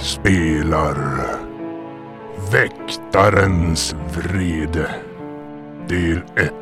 [0.00, 0.96] spelar
[2.52, 4.88] Väktarens vrede.
[5.88, 6.52] Del 1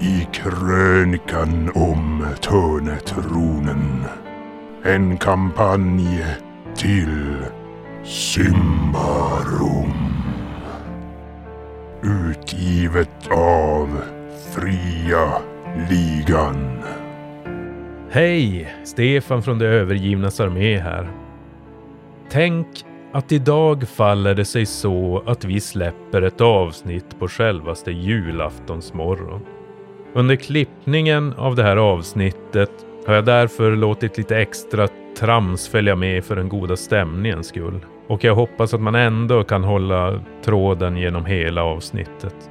[0.00, 4.04] I krönikan om Törnetronen.
[4.84, 6.24] En kampanj
[6.76, 7.36] till
[8.04, 9.94] Symbarom
[12.02, 13.88] Utgivet av
[14.54, 15.32] Fria
[15.90, 16.82] Ligan.
[18.10, 18.74] Hej!
[18.84, 21.23] Stefan från det övergivnas armé här.
[22.34, 22.66] Tänk
[23.12, 29.40] att idag faller det sig så att vi släpper ett avsnitt på självaste julaftonsmorgon.
[30.14, 32.70] Under klippningen av det här avsnittet
[33.06, 37.80] har jag därför låtit lite extra trams följa med för den goda stämningens skull.
[38.08, 42.50] Och jag hoppas att man ändå kan hålla tråden genom hela avsnittet.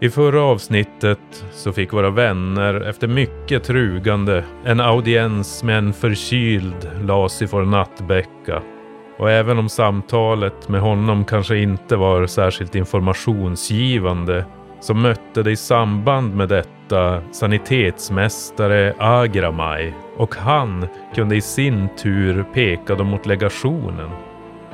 [0.00, 6.90] I förra avsnittet så fick våra vänner efter mycket trugande en audiens med en förkyld
[7.02, 8.62] Lasifor Nattbäcka.
[9.20, 14.44] Och även om samtalet med honom kanske inte var särskilt informationsgivande
[14.80, 22.44] så mötte det i samband med detta sanitetsmästare Agramaj och han kunde i sin tur
[22.54, 24.10] peka dem mot legationen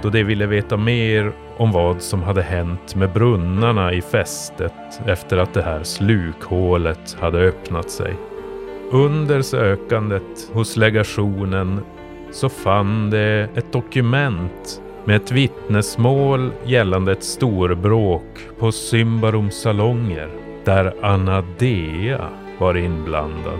[0.02, 4.72] då de ville veta mer om vad som hade hänt med brunnarna i fästet
[5.06, 8.14] efter att det här slukhålet hade öppnat sig.
[8.90, 11.80] Under sökandet hos legationen
[12.36, 20.28] så fann de ett dokument med ett vittnesmål gällande ett storbråk på Symbaroms salonger
[20.64, 23.58] där Anadea var inblandad.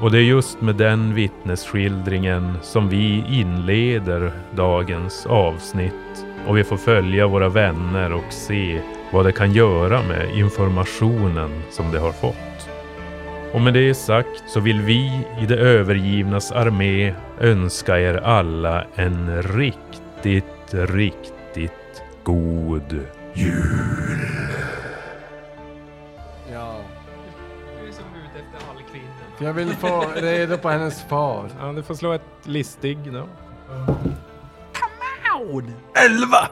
[0.00, 6.76] Och det är just med den vittnesskildringen som vi inleder dagens avsnitt och vi får
[6.76, 8.80] följa våra vänner och se
[9.12, 12.45] vad det kan göra med informationen som de har fått.
[13.56, 19.42] Och med det sagt så vill vi i det övergivnas armé önska er alla en
[19.42, 23.00] riktigt, riktigt god
[23.34, 24.18] jul.
[26.52, 26.80] Ja.
[27.80, 29.06] Du är som ute efter all kvinna.
[29.38, 31.50] Jag vill få reda på hennes far.
[31.60, 33.28] Ja, du får slå ett listig då.
[35.94, 36.48] Elva!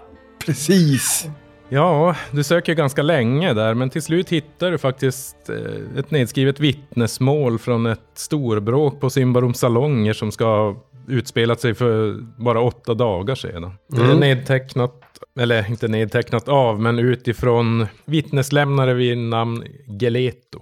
[0.47, 1.29] Precis.
[1.69, 6.61] Ja, du söker ganska länge där, men till slut hittar du faktiskt eh, ett nedskrivet
[6.61, 10.77] vittnesmål från ett storbråk på Simbaroms salonger som ska ha
[11.09, 13.73] utspelat sig för bara åtta dagar sedan.
[13.89, 15.03] Det är nedtecknat,
[15.41, 19.65] eller inte nedtecknat av, men utifrån vittneslämnare vid namn
[20.01, 20.61] Geleto.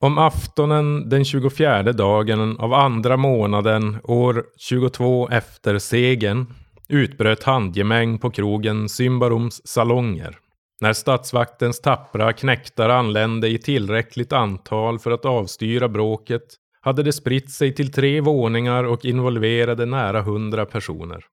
[0.00, 6.46] Om aftonen den 24 dagen av andra månaden år 22 efter segern
[6.88, 10.38] utbröt handgemäng på krogen Symbaroms salonger.
[10.80, 16.42] När statsvaktens tappra knäktar anlände i tillräckligt antal för att avstyra bråket
[16.80, 21.24] hade det spritt sig till tre våningar och involverade nära hundra personer.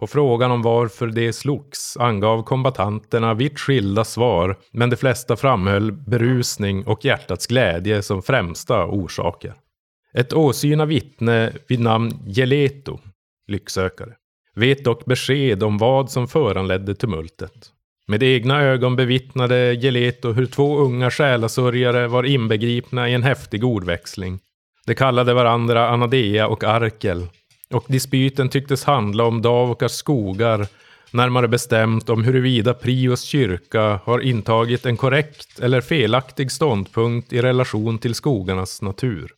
[0.00, 5.92] På frågan om varför det slogs angav kombatanterna vitt skilda svar, men de flesta framhöll
[5.92, 9.54] berusning och hjärtats glädje som främsta orsaker.
[10.14, 12.98] Ett åsyna vittne vid namn Geleto,
[13.46, 14.14] lycksökare,
[14.54, 17.70] vet dock besked om vad som föranledde tumultet.
[18.06, 24.38] Med egna ögon bevittnade Geleto hur två unga själasörjare var inbegripna i en häftig ordväxling.
[24.86, 27.26] De kallade varandra Anadea och Arkel,
[27.70, 30.66] och dispyten tycktes handla om Davokars skogar,
[31.10, 37.98] närmare bestämt om huruvida Prios kyrka har intagit en korrekt eller felaktig ståndpunkt i relation
[37.98, 39.32] till skogarnas natur.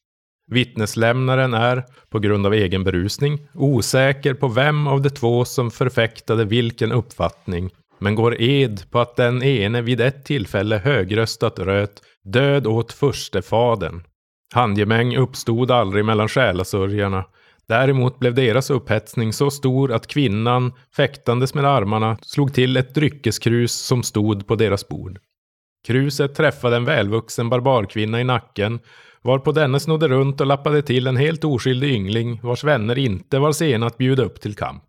[0.50, 6.44] Vittneslämnaren är, på grund av egen berusning, osäker på vem av de två som förfäktade
[6.44, 12.66] vilken uppfattning, men går ed på att den ene vid ett tillfälle högröstat röt död
[12.66, 14.02] åt furstefadern.
[14.54, 17.24] Handgemäng uppstod aldrig mellan själasörjarna.
[17.68, 23.72] Däremot blev deras upphetsning så stor att kvinnan, fäktandes med armarna, slog till ett dryckeskrus
[23.72, 25.18] som stod på deras bord.
[25.86, 28.80] Kruset träffade en välvuxen barbarkvinna i nacken,
[29.26, 33.52] varpå denne snodde runt och lappade till en helt oskyldig yngling vars vänner inte var
[33.52, 34.82] sena att bjuda upp till kamp.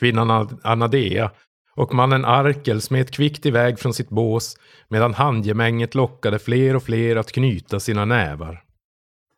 [0.00, 1.30] Kvinnan Anadea
[1.76, 4.56] och mannen Arkel smet kvickt iväg från sitt bås
[4.88, 8.62] medan handgemänget lockade fler och fler att knyta sina nävar.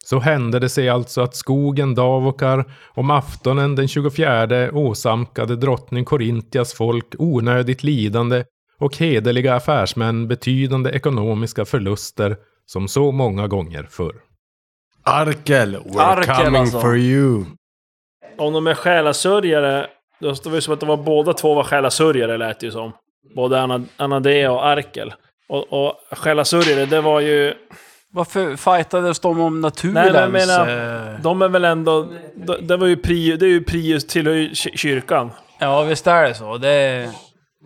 [0.05, 6.75] Så hände det sig alltså att skogen Davokar om aftonen den 24 åsamkade drottning Korintias
[6.75, 8.45] folk onödigt lidande
[8.79, 14.15] och hederliga affärsmän betydande ekonomiska förluster som så många gånger förr.
[15.05, 16.81] Arkel, we're Arkel, coming alltså.
[16.81, 17.45] for you.
[18.39, 19.87] Om de är själasörjare,
[20.21, 22.93] då var det som att de var båda två var själasörjare lät det ju som.
[23.37, 25.15] Både Ana- Anadea och Arkel.
[25.49, 27.55] Och, och själasörjare, det var ju...
[28.13, 29.95] Varför fightades de om naturens...
[29.95, 32.09] Nej, men jag menar- eh, De är väl ändå...
[32.35, 35.31] Det, det var ju Prius, det är ju Prius tillhör ju ky- kyrkan.
[35.59, 36.59] Ja, visst är det så.
[36.59, 37.11] Det...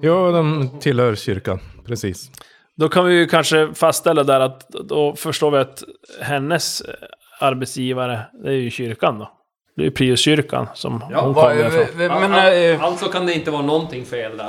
[0.02, 1.60] Ja, de tillhör kyrkan.
[1.86, 2.30] Precis.
[2.78, 5.82] Då kan vi ju kanske fastställa där att då förstår vi att
[6.22, 6.94] hennes eh,
[7.40, 9.30] arbetsgivare, det är ju kyrkan då.
[9.76, 12.30] Det är ju Priuskyrkan som Ja, hon kommer ifrån.
[12.30, 14.44] men, eh, Alltså kan det inte vara någonting fel där.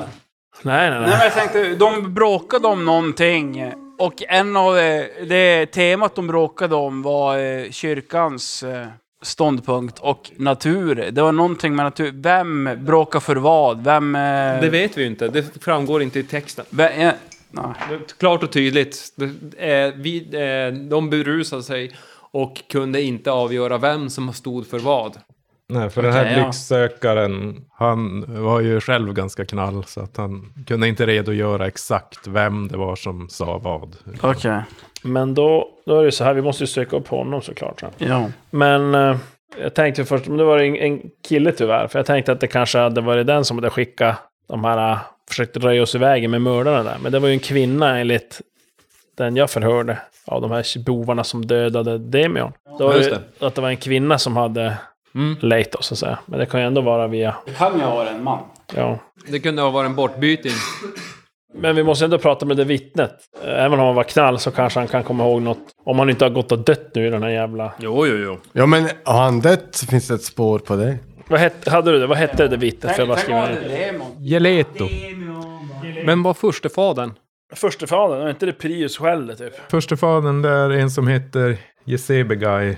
[0.62, 1.20] Nej, nej, Nej, men nej.
[1.24, 3.72] jag tänkte, de bråkade om någonting.
[4.00, 8.88] Och en av det, det temat de bråkade om var eh, kyrkans eh,
[9.22, 10.96] ståndpunkt och natur.
[11.12, 12.12] Det var någonting med natur.
[12.16, 13.84] Vem bråkar för vad?
[13.84, 14.16] Vem...
[14.16, 15.28] Eh, Det vet vi ju inte.
[15.28, 16.66] Det framgår inte i texten.
[16.70, 17.14] vem eh,
[17.52, 18.00] nej.
[18.20, 19.14] Klart och tydligt.
[19.58, 21.92] Eh, vi, eh, de berusade sig
[22.32, 25.18] och kunde inte avgöra vem som stod för vad.
[25.70, 26.46] Nej, för den här ja.
[26.46, 29.84] lycksökaren, han var ju själv ganska knall.
[29.84, 33.96] Så att han kunde inte redogöra exakt vem det var som sa vad.
[34.22, 34.62] Okej.
[35.04, 37.80] Men då, då är det så här, vi måste ju söka upp honom såklart.
[37.80, 37.90] Sen.
[37.98, 38.26] Ja.
[38.50, 39.18] Men eh,
[39.62, 41.88] jag tänkte först, men det var en, en kille tyvärr.
[41.88, 44.16] För jag tänkte att det kanske hade varit den som hade skickat
[44.48, 45.00] de här, uh,
[45.30, 46.98] försökte röja oss i vägen med mördarna där.
[47.02, 48.42] Men det var ju en kvinna enligt
[49.18, 52.52] den jag förhörde av de här bovarna som dödade Demion.
[52.78, 54.78] Det var ju att det var en kvinna som hade
[55.16, 55.36] Mm.
[55.42, 56.20] lejt oss så att säga.
[56.26, 58.40] Men det kan ju ändå vara via, Det kan ju vara en man.
[58.76, 59.00] ja.
[59.28, 60.52] Det kunde ha varit en bortbyting.
[61.56, 63.12] Men vi måste ändå prata med det vittnet.
[63.44, 65.58] Även om han var knall så kanske han kan komma ihåg något.
[65.86, 67.74] Om han inte har gått och dött nu i den här jävla...
[67.80, 68.38] Jo, jo, jo.
[68.52, 70.98] Ja men har han dött så finns det ett spår på det.
[71.30, 72.08] Vad hette, hade du det?
[72.08, 72.96] Vad hette det vittnet?
[72.96, 73.50] För jag bara.
[74.20, 74.86] Geleto.
[76.06, 77.14] Men var förstefadern?
[77.54, 79.72] Förstefadern, är inte det Prius själv typ?
[79.72, 82.78] Förstefadern det är en som heter Jesebegai.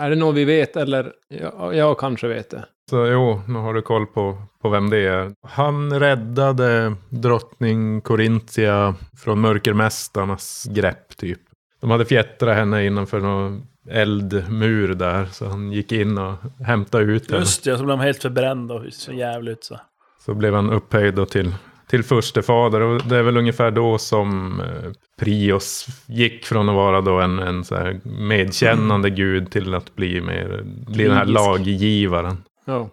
[0.00, 1.12] Är det något vi vet eller?
[1.28, 2.64] Ja, jag kanske vet det.
[2.90, 5.32] Så jo, nu har du koll på, på vem det är.
[5.48, 8.94] Han räddade drottning Corinthia
[9.24, 11.40] från mörkermästarnas grepp typ.
[11.80, 15.24] De hade fjättrat henne innanför någon eldmur där.
[15.24, 16.34] Så han gick in och
[16.66, 17.40] hämtade ut henne.
[17.40, 19.80] Just det, så blev de helt förbrända och så jävligt så.
[20.26, 21.54] Så blev han upphöjd då till,
[21.88, 22.80] till förstefader.
[22.80, 27.38] Och det är väl ungefär då som eh, Prios gick från att vara då en,
[27.38, 32.36] en så här medkännande gud till att bli mer, bli den här laggivaren.
[32.64, 32.90] Ja.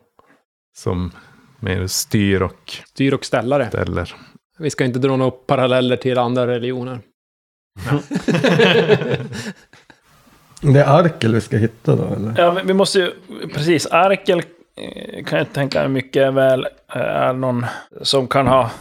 [0.78, 1.12] Som
[1.60, 3.68] mer styr och Styr och ställare.
[3.68, 4.16] ställer.
[4.60, 7.00] Vi ska inte dra några paralleller till andra religioner.
[10.62, 12.34] Det är Arkel vi ska hitta då eller?
[12.38, 13.12] Ja, men vi måste ju...
[13.54, 14.42] Precis, Arkel
[14.76, 17.66] eh, kan jag tänka mig mycket väl eh, är någon
[18.02, 18.72] som kan ha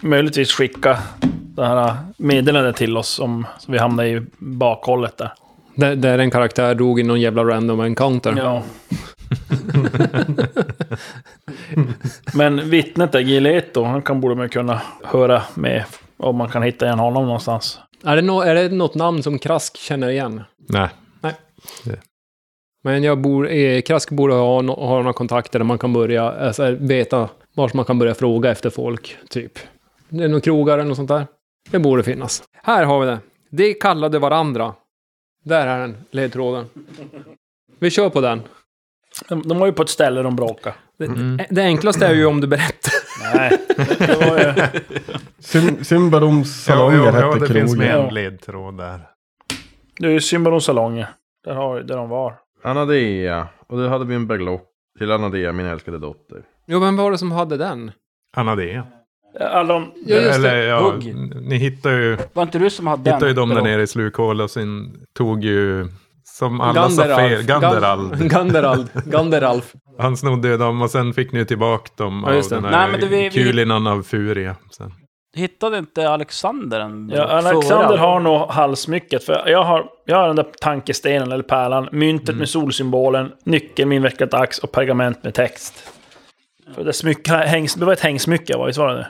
[0.00, 0.98] möjligtvis skicka
[1.56, 5.32] det här meddelandet till oss som, som vi hamnade i bakhållet där.
[5.74, 8.34] Där, där en karaktär dog i någon jävla random encounter.
[8.36, 8.62] Ja.
[12.34, 15.84] Men vittnet där, Gileto, han kan, borde man kunna höra med
[16.16, 17.80] om man kan hitta igen honom någonstans.
[18.04, 20.42] Är, det nå- är det något namn som Krask känner igen?
[21.22, 21.34] Nej.
[22.82, 26.30] Men jag bor, eh, Krask borde ha, no, ha några kontakter där man kan börja
[26.32, 29.58] alltså, veta vart man kan börja fråga efter folk, typ.
[30.08, 31.26] Det är någon krogar eller något sånt där.
[31.70, 32.42] Det borde finnas.
[32.62, 33.18] Här har vi det.
[33.50, 34.74] De kallade varandra.
[35.44, 36.66] Där är den, ledtråden.
[37.78, 38.42] Vi kör på den.
[39.28, 40.74] De, de var ju på ett ställe de bråkade.
[40.98, 42.92] Det, det enklaste är ju om du berättar.
[43.22, 43.58] Nej,
[43.98, 44.54] det var ju...
[45.38, 49.00] Sym Symbaroms Ja, salonger jo, ja, hette det finns med en ledtråd där.
[49.98, 51.06] Det är ju Symbolons salonger.
[51.44, 52.34] Där, har, där de var.
[52.64, 53.48] Anadea.
[53.68, 54.62] Och då hade vi en berlock
[54.98, 56.42] till Anadea, min älskade dotter.
[56.66, 57.90] Jo, vem var det som hade den?
[58.36, 58.86] Anadea.
[59.40, 59.92] Alla de...
[60.06, 60.64] Ja, just Eller det.
[60.64, 61.14] ja, Hugg.
[61.42, 63.48] ni hittar ju, Var inte du som hade hittar ju den?
[63.48, 65.88] dem där nere i slukhålet och sen tog ju,
[66.24, 67.46] som alla sa fel, Ganderalf.
[67.46, 68.30] Ganderald.
[68.30, 68.88] Ganderald.
[69.04, 69.72] Ganderalf.
[69.98, 72.90] Han snodde dem och sen fick ni tillbaka dem Ja, just av den här Nej,
[72.90, 74.56] men det vi- vi- kulinan av Furia.
[74.70, 74.94] Sen.
[75.36, 77.10] Hittade inte Alexander den?
[77.14, 79.24] Ja, Alexander har nog halsmycket.
[79.24, 83.96] För jag har, jag har den där tankestenen eller pärlan, myntet med solsymbolen, nyckeln med
[83.96, 85.92] invecklat ax och pergament med text.
[86.74, 88.66] För det, smycke, hängs, det var ett hängsmycke, va?
[88.66, 89.08] visst var det det?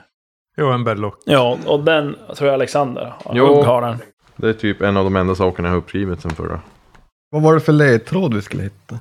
[0.56, 1.18] Jo, en berlock.
[1.24, 3.32] Ja, och den tror jag Alexander har.
[3.36, 3.62] Jo.
[3.62, 3.98] Har den.
[4.36, 6.60] Det är typ en av de enda sakerna jag har uppskrivit sen förra.
[7.30, 8.98] Vad var det för ledtråd vi skulle hitta?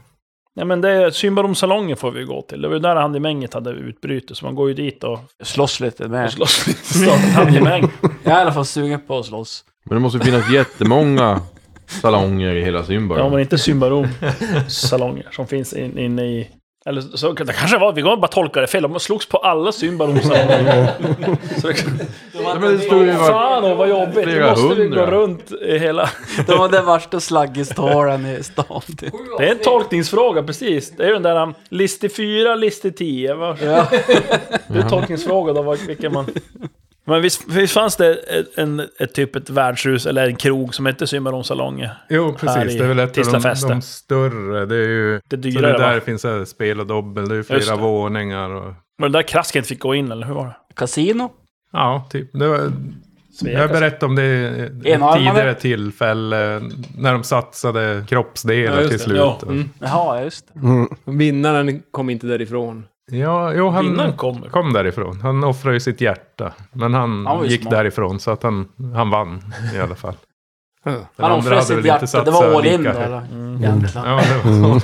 [0.57, 2.61] Nej men det är Symbaroms salongen får vi gå till.
[2.61, 4.37] Det var ju där handgemänget hade utbrutit.
[4.37, 6.31] Så man går ju dit och, Slåss lite och med.
[6.31, 7.11] slåss lite.
[7.35, 7.91] Handgemäng.
[8.23, 9.65] Jag är i alla fall sugen på att slåss.
[9.85, 11.41] Men det måste finnas jättemånga
[11.85, 13.17] salonger i hela Symbar.
[13.17, 14.09] Ja men inte Symbaroms
[14.67, 16.49] salonger som finns in, inne i...
[16.87, 18.83] Eller så det kanske var, vi går bara tolka det fel.
[18.83, 19.71] De slogs på alla
[23.13, 23.27] var...
[23.27, 24.25] Fan oh, vad jobbigt!
[24.27, 26.09] Nu måste vi gå runt i hela...
[26.47, 28.81] De var den värsta slaggiståren i stan.
[28.97, 29.13] typ.
[29.37, 30.91] Det är en tolkningsfråga, precis.
[30.91, 33.33] Det är ju den där um, liste 4, liste 10.
[33.33, 33.87] Vad- Ja.
[34.67, 36.25] Det är en tolkningsfråga då, vilken man...
[37.07, 40.85] Men visst, visst fanns det ett, en, ett typ ett värdshus eller en krog som
[40.85, 41.91] hette Symbarom-salonger?
[42.09, 42.75] Jo, precis.
[42.75, 44.65] i Det är väl ett av de, de större.
[44.65, 45.13] Det är ju...
[45.13, 45.95] Det så det dyrare är där va?
[45.95, 47.29] det finns här spel och dobbel.
[47.29, 47.81] Det är ju flera det.
[47.81, 48.73] våningar och...
[48.97, 50.55] Var det där Krask inte fick gå in, eller hur var det?
[50.75, 51.31] Casino?
[51.71, 52.29] Ja, typ.
[52.33, 52.71] Det var, jag
[53.39, 53.67] Casino.
[53.67, 55.17] berättade om det i ett Enarmade?
[55.17, 56.61] tidigare tillfälle.
[56.97, 59.17] När de satsade kroppsdelar Ja, till slut.
[59.17, 59.69] Ja, mm.
[59.79, 60.59] Jaha, just det.
[60.59, 60.87] Mm.
[61.05, 62.85] Vinnaren kom inte därifrån.
[63.11, 64.17] Ja, jo, han Vinnaren
[64.51, 65.21] kom därifrån.
[65.21, 66.53] Han offrade ju sitt hjärta.
[66.71, 67.71] Men han, Han gick smart.
[67.71, 70.13] därifrån så att han, han vann i alla fall.
[70.83, 70.91] Ja.
[70.91, 72.23] Den Han offrade sitt hjärta.
[72.23, 73.17] Det var all in då, eller?
[73.17, 73.63] Mm.
[73.63, 74.07] Egentligen.
[74.07, 74.81] Ja, det var all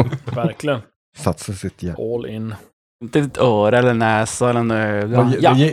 [0.00, 0.10] in.
[0.34, 0.80] Verkligen.
[1.16, 2.02] Satsa sitt hjärta.
[2.02, 2.54] All in.
[3.02, 5.16] Inte ett öra eller näsa eller öga.
[5.16, 5.24] Då,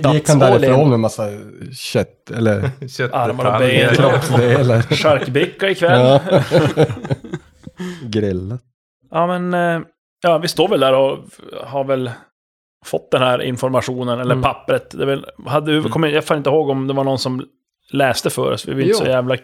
[0.09, 1.24] då gick han därifrån med massa
[1.71, 2.55] kött eller
[3.12, 3.95] Armar och ben.
[3.95, 4.81] kroppsdelar.
[4.81, 6.00] Charkbricka ikväll.
[6.01, 6.41] Ja.
[6.51, 6.86] Ja.
[8.03, 8.62] Grillat.
[9.12, 9.53] men...
[10.22, 11.18] Ja, vi står väl där och
[11.64, 12.12] har väl
[12.86, 14.44] fått den här informationen, eller Mm.
[14.44, 14.90] pappret.
[14.98, 17.46] Det väl, hade du, kommer, jag får inte ihåg om det var någon som
[17.92, 18.68] läste för oss.
[18.68, 19.38] Vi var inte så jävla...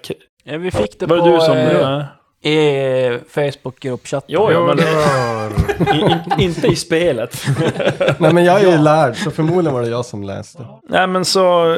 [0.43, 1.57] Ja, vi fick det Var på det du som...
[1.57, 2.05] eh, ja.
[2.49, 4.25] i Facebook-gruppchatten.
[4.33, 4.79] Jo, Jo, men
[5.95, 7.45] i, in, inte i spelet.
[8.19, 10.65] Nej men jag är ju lärd så förmodligen var det jag som läste.
[10.89, 11.77] Nej, men så...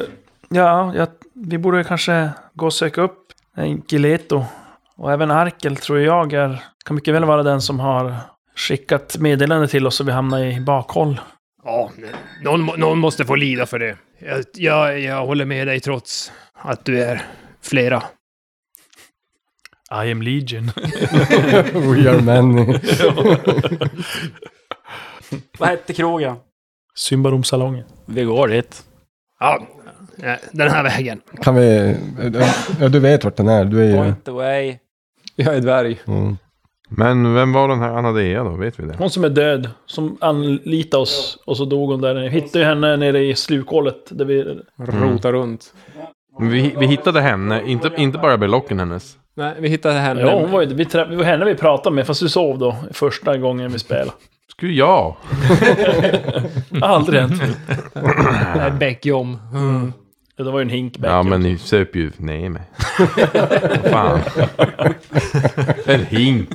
[0.50, 3.18] Ja, ja, vi borde kanske gå och söka upp
[3.88, 4.44] Gileto.
[4.98, 6.64] Och även Arkel tror jag är...
[6.86, 8.16] Kan mycket väl vara den som har
[8.58, 11.22] skickat meddelande till oss så vi hamnar i bakhåll.
[11.64, 11.92] Ja,
[12.44, 13.98] någon, någon måste få lida för det.
[14.20, 17.26] Jag, jag, jag håller med dig trots att du är
[17.62, 18.04] flera.
[19.92, 20.66] I am Legion.
[21.74, 22.66] We are many.
[25.58, 26.36] Vad hette krogen?
[26.96, 27.86] Symbaromsalongen.
[28.06, 28.84] Vi går dit.
[29.40, 29.68] Ja,
[30.52, 31.22] den här vägen.
[31.42, 31.96] Kan vi...
[32.80, 33.66] Ja, du vet vart den är.
[33.66, 33.96] Du är ju...
[33.96, 34.78] Point the way.
[35.36, 36.00] Jag är dvärg.
[36.08, 36.38] Mm.
[36.88, 38.50] Men vem var den här Anadea då?
[38.50, 38.96] Vet vi det?
[38.98, 42.16] Hon som är död, som anlitade oss och så dog hon där.
[42.16, 44.08] Vi hittade ju henne nere i slukhålet.
[44.10, 44.58] Där vi...
[44.78, 45.74] Rota runt.
[46.40, 49.18] Vi, vi hittade henne, inte, inte bara berlocken hennes.
[49.36, 50.22] Nej, vi hittade henne.
[50.22, 51.06] Ja, hon var ju, vi trä...
[51.06, 52.76] det var henne vi pratade med, fast du sov då.
[52.92, 54.12] Första gången vi spelade.
[54.52, 55.16] Skulle jag?
[56.82, 57.42] Aldrig hänt.
[58.56, 59.38] Nej, Becky om.
[59.54, 59.94] Mm.
[60.38, 62.62] Ja, Det var ju en hink Ja men ni söp ju ner mig.
[63.92, 64.20] Fan.
[65.86, 66.50] En hink.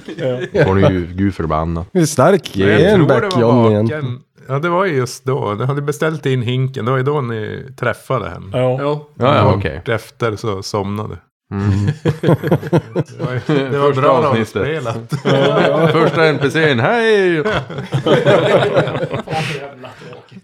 [0.65, 1.87] Får ni ju gud förbannat.
[1.93, 4.21] Hur stark är jag en var John egentligen?
[4.49, 5.55] Ja, det var ju just då.
[5.55, 6.85] Du hade beställt in hinken.
[6.85, 8.59] Det var ju då ni träffade henne.
[8.59, 8.77] Ja.
[8.81, 9.09] Ja.
[9.19, 9.83] Ja, ja okej.
[9.89, 11.17] Efter så somnade.
[11.53, 11.87] Mm.
[12.03, 14.57] Det var, ju- det var Första bra avsnittet.
[14.57, 15.93] avspelat.
[15.93, 17.43] Första NPCn, hej!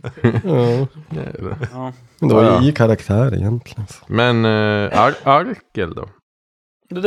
[0.45, 0.87] Ja.
[1.73, 1.93] Ja.
[2.21, 2.63] Men det var Ja.
[2.63, 3.87] ju i karaktär egentligen.
[4.07, 6.09] Men äh, Ar Arkel då?
[6.91, 7.01] Det,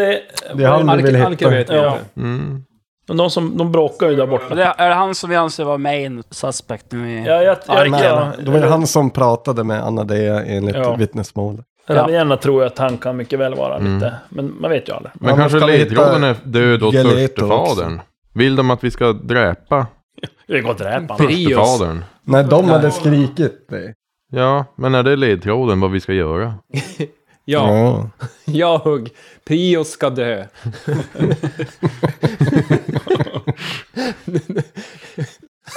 [0.55, 1.49] Det är han vi vill hitta.
[1.49, 1.91] vet vi Ja.
[1.93, 2.19] inte.
[2.19, 2.63] Mm.
[3.07, 4.55] Men de, som, de bråkar ju där borta.
[4.55, 7.25] Det är det han som vi anser var main suspect nu i...
[7.25, 10.75] Ja, jag, jag, Men, jag, det var ju han som pratade med Anna Dea enligt
[10.75, 10.95] Ja.
[10.95, 11.65] vittnesmålet.
[11.87, 13.93] Ravienna tror jag att han kan mycket väl vara Mm.
[13.95, 14.15] lite.
[14.29, 15.11] Men man vet ju aldrig.
[15.15, 18.01] Men Ja, kanske ledtråden är död åt Galeto förstefadern?
[18.33, 19.87] Vill de att vi ska dräpa
[20.47, 21.17] Vi går till räpan.
[21.17, 21.81] Prius.
[22.23, 23.93] Nej, de hade skrikit det.
[24.31, 26.53] Ja, men är det ledtråden vad vi ska göra?
[27.45, 28.09] Ja, Ja.
[28.45, 29.09] jag hugg.
[29.45, 30.45] Prius ska dö.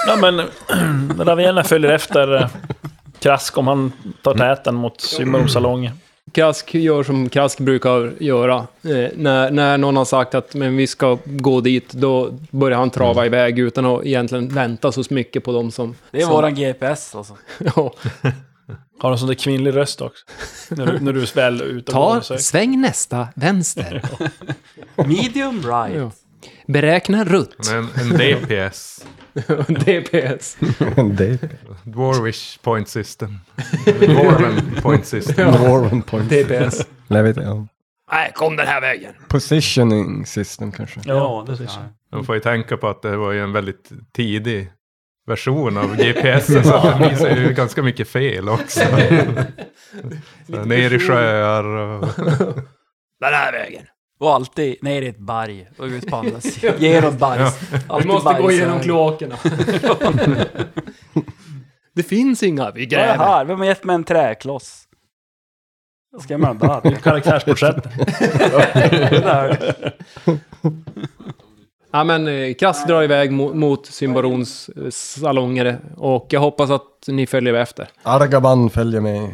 [0.07, 0.41] Ja, men
[1.25, 2.49] Ravienna följer efter eh,
[3.19, 5.93] Krask om han tar täten mot Symbaromsalongen.
[6.35, 8.55] Krask gör som Krask brukar göra.
[8.57, 12.89] Eh, när, när någon har sagt att men vi ska gå dit, då börjar han
[12.89, 15.95] trava iväg utan att egentligen vänta så mycket på dem som...
[16.11, 17.37] Det är som, våran GPS alltså.
[17.75, 17.93] Ja.
[18.99, 20.25] Har en sån där kvinnlig röst också.
[20.69, 24.01] när, du, när du är väl ute och Ta, sväng nästa, vänster.
[24.95, 25.95] Medium right.
[25.95, 26.11] Ja.
[26.67, 27.71] Beräkna rutt.
[27.71, 29.05] En, en DPS.
[29.67, 30.57] DPS.
[31.17, 31.39] det
[31.83, 33.39] Dwarvish Point System.
[33.85, 35.51] Dwarven Point System.
[35.51, 36.29] Warren point.
[36.29, 36.87] DPS.
[37.07, 37.45] Nej, vet jag.
[37.45, 37.67] Ja.
[38.11, 39.13] Nej, kom den här vägen.
[39.27, 40.99] Positioning system kanske.
[41.05, 41.73] Ja, det ska jag.
[42.11, 44.71] Man får ju tänka på att det var ju en väldigt tidig
[45.27, 46.45] version av GPS.
[46.45, 48.79] så den visar ju ganska mycket fel också.
[50.47, 52.07] Så, ner i sjöar och...
[53.19, 53.85] Den här vägen.
[54.17, 56.75] Och alltid ner i ett berg och ut på andra sidan.
[56.79, 57.59] Genom bajs.
[57.71, 58.51] Vi Alltid måste gå bajs.
[58.59, 59.35] igenom kloakerna.
[61.95, 63.17] det finns inga, vi Vad är det gräver.
[63.25, 63.45] här?
[63.45, 64.81] Vem har gett mig en träkloss?
[66.21, 66.91] Ska jag med den där?
[66.95, 67.83] Karaktärsporträtt.
[67.83, 69.73] Det där.
[71.91, 76.87] Ja, men eh, Krask drar iväg mot, mot Symbarons eh, salonger och jag hoppas att
[77.07, 77.87] ni följer efter.
[78.03, 79.33] Argaban följer med.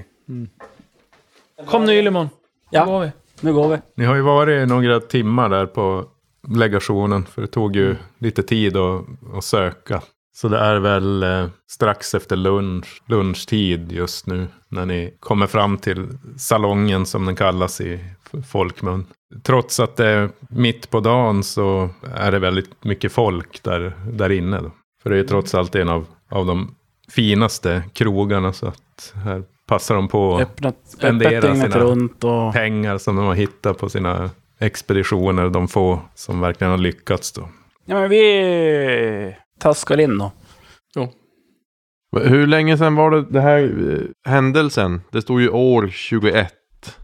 [1.66, 2.30] Kom nu Ylimon.
[2.70, 2.86] Ja.
[2.86, 3.12] Då går vi.
[3.42, 3.78] Nu går vi.
[3.96, 6.06] Ni har ju varit några timmar där på
[6.48, 7.26] legationen.
[7.26, 10.02] För det tog ju lite tid att, att söka.
[10.34, 14.48] Så det är väl eh, strax efter lunch, lunchtid just nu.
[14.70, 16.08] När ni kommer fram till
[16.38, 18.00] salongen som den kallas i
[18.52, 19.06] folkmun.
[19.44, 24.32] Trots att det är mitt på dagen så är det väldigt mycket folk där, där
[24.32, 24.62] inne.
[24.62, 24.72] Då.
[25.04, 26.76] För det är ju trots allt en av, av de
[27.10, 28.54] finaste krogarna.
[28.54, 32.54] Så att här passar de på Öppnat, Spendera öppet dygnet sina- runt och...
[32.54, 35.50] pengar som de har hittat på sina expeditioner.
[35.50, 37.42] De få som verkligen har lyckats då.
[37.86, 40.32] Ja, men vi taskar in då.
[42.22, 45.02] Hur länge sedan var det, det här eh, händelsen?
[45.12, 46.54] Det stod ju år 21.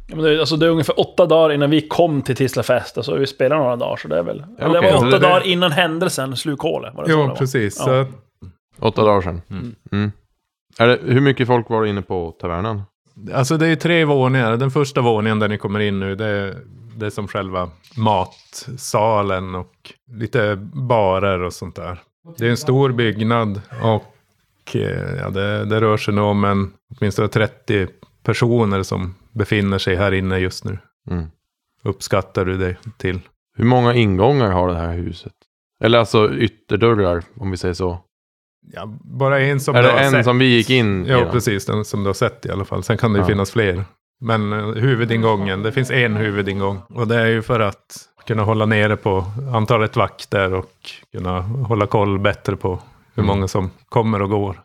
[0.08, 2.98] Ja, men det, är- alltså, det är ungefär åtta dagar innan vi kom till Tislafest.
[2.98, 4.44] Alltså, vi spelade några dagar, så det är väl...
[4.60, 6.96] Eller det okej, var åtta det- dagar innan händelsen, slukhålet.
[6.96, 7.36] Var det så det Jo, var?
[7.36, 7.76] precis.
[7.80, 7.86] Ja.
[7.86, 8.08] Så att,
[8.80, 9.42] Åtta dagar sedan.
[9.50, 9.76] Mm.
[9.92, 10.12] Mm.
[10.80, 12.82] Är det, hur mycket folk var inne på tavernan?
[13.34, 14.58] alltså det är ju tre våningar.
[14.58, 16.58] Den första våningen där ni kommer in nu, det är,
[16.96, 22.00] det är som själva matsalen och lite barer och sånt där.
[22.38, 26.74] Det är en stor byggnad och eh, ja, det, det rör sig nog om en,
[26.98, 27.88] åtminstone 30
[28.24, 30.78] personer som befinner sig här inne just nu.
[31.10, 31.26] Mm.
[31.84, 33.20] Uppskattar du det till?
[33.58, 35.34] Hur många ingångar har det här huset?
[35.84, 38.00] Eller alltså ytterdörrar, om vi säger så.
[38.74, 40.26] Ja, bara en som är du det har en sett.
[40.26, 41.32] som vi gick in Ja, genom?
[41.32, 41.66] precis.
[41.66, 42.84] Den som du har sett i alla fall.
[42.84, 43.28] Sen kan det ju Ja.
[43.28, 43.84] finnas fler.
[44.22, 46.82] Men eh, huvudingången, det finns en huvudingång.
[46.90, 50.72] Och det är ju för att kunna hålla nere på antalet vakter och
[51.12, 52.70] kunna hålla koll bättre på
[53.16, 53.36] hur Mm.
[53.36, 54.62] många som kommer och går.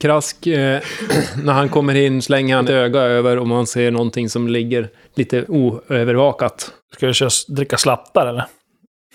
[0.00, 0.80] Krask, eh,
[1.44, 4.88] när han kommer in slänger han ett öga över om man ser någonting som ligger
[5.14, 6.72] lite oövervakat.
[6.94, 8.44] Ska vi köra, dricka slattar eller?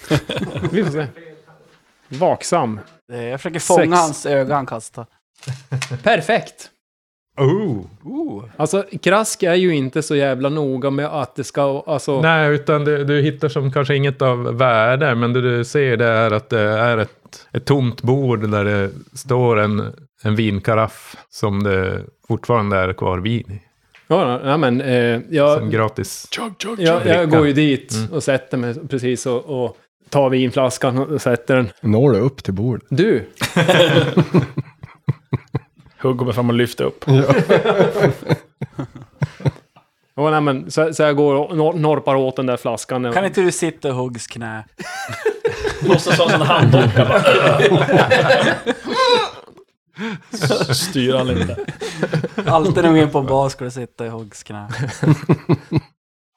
[0.72, 1.08] Vi får se.
[2.10, 2.80] Vaksam.
[3.08, 4.02] Jag försöker fånga Sex.
[4.02, 5.06] hans öga han kastar.
[6.04, 6.70] Perfekt!
[7.38, 8.44] Oh.
[8.58, 11.84] Alltså, Krask är ju inte så jävla noga med att det ska...
[11.88, 15.16] Alltså, Nej, utan du, du hittar som kanske inget av värde.
[15.16, 18.90] Men det du ser det är att det är ett, ett tomt bord där det
[19.14, 23.62] står en, en vinkaraff som det fortfarande är kvar vin i.
[24.08, 26.28] ja, nej, men eh, jag, Som gratis.
[26.78, 28.14] jag, jag går ju dit Mm.
[28.14, 29.78] och sätter mig precis och, och
[30.10, 31.70] tar vinflaskan och sätter den.
[31.82, 32.84] Når du upp till bordet?
[32.90, 33.30] Du!
[36.02, 37.06] Hugg kommer fram och lyfter upp.
[40.16, 43.14] Ja, nej, men, så, så jag går och nor- norpar åt den där flaskan.
[43.14, 44.64] Kan inte du sitta i Huggs knä?
[45.88, 47.24] Måste ha en handdocka bara.
[50.74, 51.58] Styr han lite.
[52.46, 54.68] Alltid när vi är på en bar ska du sitta i Huggs knä.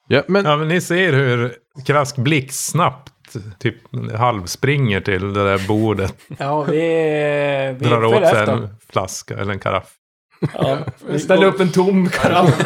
[0.07, 3.13] Ja, men Ja, men ni ser hur Krask blixtsnabbt
[3.59, 3.75] typ
[4.15, 6.15] halvspringer till det där bordet.
[6.37, 6.77] Ja, vi,
[7.79, 9.93] vi Drar åt sig en flaska eller en karaff.
[10.53, 10.77] Ja,
[11.17, 12.65] Ställ upp en tom karaff.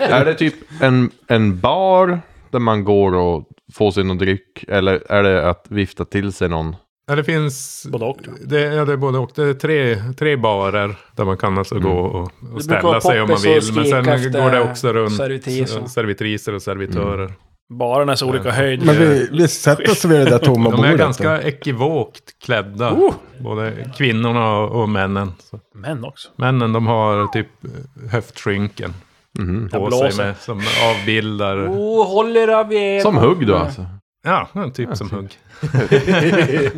[0.00, 4.64] är det typ en, en bar där man går och får sig någon dryck?
[4.68, 6.76] Eller är det att vifta till sig någon?
[7.08, 7.86] Ja, det finns...
[7.90, 8.18] Både och.
[8.46, 9.30] Det, ja, det är både och.
[9.34, 13.28] Det är tre, tre barer där man kan alltså gå och, och ställa sig om
[13.28, 13.72] man vill.
[13.74, 16.54] Men sen går det också runt servitriser.
[16.54, 17.16] och servitörer.
[17.16, 17.32] Baren
[17.70, 18.86] är så olika höjd.
[18.86, 20.92] Men vi, vi sätter oss vid det där tomma De bordet.
[20.92, 21.04] är då.
[21.04, 22.92] ganska ekivokt klädda.
[22.92, 23.14] Oh!
[23.40, 25.32] Både kvinnorna och, och männen.
[25.38, 26.28] Så Män också.
[26.36, 28.94] männen de har typ eh, höftskynken
[29.38, 29.68] Mhm.
[29.68, 30.10] på blåser.
[30.10, 31.56] sig med, som avbildar.
[31.68, 33.00] Oh, håller av er.
[33.00, 33.86] Som hugg då alltså?
[34.24, 35.30] Ja, typ som hugg.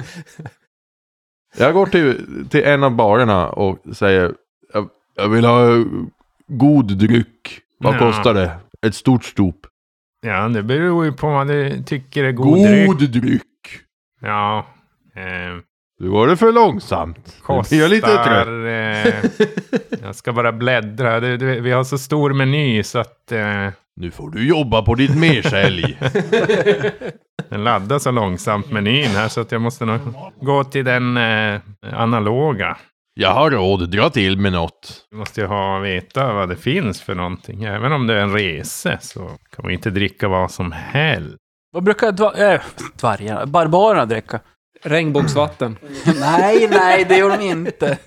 [1.59, 4.35] Jag går till, till en av barerna och säger
[4.75, 5.69] jag, jag vill ha
[6.47, 7.61] god dryck.
[7.79, 7.99] Vad Ja.
[7.99, 8.51] kostar det?
[8.87, 9.53] Ett stort stop.
[10.27, 12.87] Ja, det beror ju på vad du tycker är god, dryck.
[12.87, 13.43] God dryck.
[14.21, 14.67] Ja.
[15.17, 15.57] Eh,
[16.01, 17.37] Nu går det för långsamt.
[17.43, 17.77] Kostar...
[17.77, 18.47] jag lite trött.
[18.49, 19.31] Eh,
[20.03, 21.21] jag ska bara bläddra.
[21.21, 24.95] Det, det, vi har så stor meny så att eh, Nu får du jobba på
[24.95, 25.99] ditt mersälj.
[27.49, 30.01] den laddar så långsamt menyn här så att jag måste nog
[30.41, 31.61] gå till den eh,
[31.93, 32.77] analoga.
[33.21, 35.07] Jag har råd, dra till med något.
[35.11, 37.65] Vi måste ju ha veta vad det finns för någonting.
[37.65, 41.37] Även om det är en rese så kan man ju inte dricka vad som helst.
[41.73, 42.61] Vad brukar dva, äh,
[43.01, 44.41] dvärgarna, barbarerna dricka?
[44.83, 45.77] Regnbågsvatten.
[46.21, 47.87] nej, nej, det gör de inte.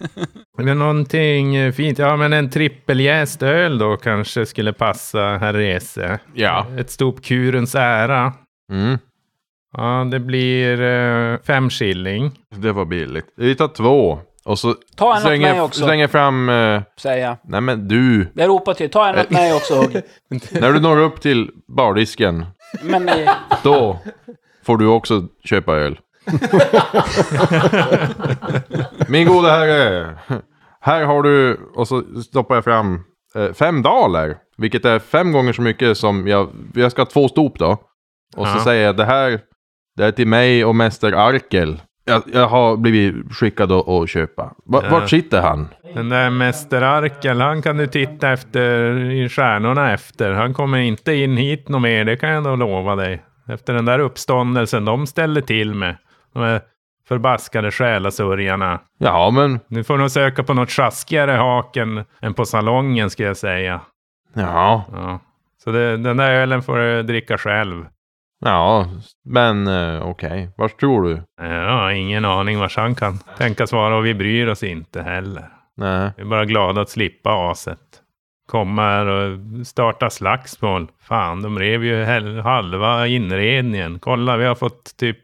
[0.60, 2.00] Är det någonting eh, fint?
[2.00, 6.20] Ja, men en trippeljäst öl då kanske skulle passa herr Rese.
[6.34, 6.68] Ja.
[6.78, 8.34] Ett stop kurens ära.
[8.72, 8.98] Mm.
[9.78, 12.32] Ja, det blir eh, fem shilling.
[12.56, 13.26] Det var billigt.
[13.38, 14.20] Vi tar två.
[14.46, 16.50] Och så Ta en åt slänger, mig också, slänger fram...
[16.50, 17.38] Eh, säger jag.
[17.44, 18.32] nej men du.
[18.36, 19.94] Jag ropar till, ta en åt mig också Hugg.
[20.62, 22.46] När du når upp till bardisken.
[22.84, 23.30] Men eh,
[23.64, 24.00] Då
[24.66, 26.00] får du också köpa öl.
[29.08, 30.18] Min gode herre.
[30.82, 33.04] Här har du, och så stoppar jag fram
[33.36, 34.38] eh, fem daler.
[34.58, 37.72] Vilket är fem gånger så mycket som jag, jag ska ha två stop då.
[38.36, 38.64] Och så Ja.
[38.64, 39.40] säger jag det här,
[39.98, 41.82] det är till mig och mäster Arkel.
[42.06, 44.54] Jag, jag har blivit skickad att, att köpa.
[44.66, 44.90] Va, Ja.
[44.90, 45.68] Vart sitter han?
[45.96, 50.32] Den där Mäster Arkel, han kan du titta efter i stjärnorna efter.
[50.32, 53.24] Han kommer inte in hit något mer, det kan jag då lova dig.
[53.48, 55.96] Efter den där uppståndelsen de ställde till med.
[56.34, 56.60] De
[57.08, 58.80] förbaskade själasörjarna.
[58.98, 59.60] Ja, men...
[59.68, 63.82] Nu får nog söka på något sjaskigare haken än på salongen ska jag säga.
[64.34, 65.20] Ja, Ja.
[65.64, 67.86] Så det, den där ölen får du dricka själv.
[68.42, 68.88] Ja,
[69.26, 70.50] men eh, okej.
[70.58, 71.24] Vart tror du?
[71.48, 75.50] Har ingen aning vars han kan tänkas vara och vi bryr oss inte heller.
[75.78, 76.12] Nej.
[76.18, 77.80] Vi är bara glada att slippa aset.
[78.48, 80.88] Komma här och starta slagsmål.
[81.02, 82.06] Fan, de rev ju
[82.42, 84.00] halva inredningen.
[84.00, 85.18] Kolla, vi har fått typ,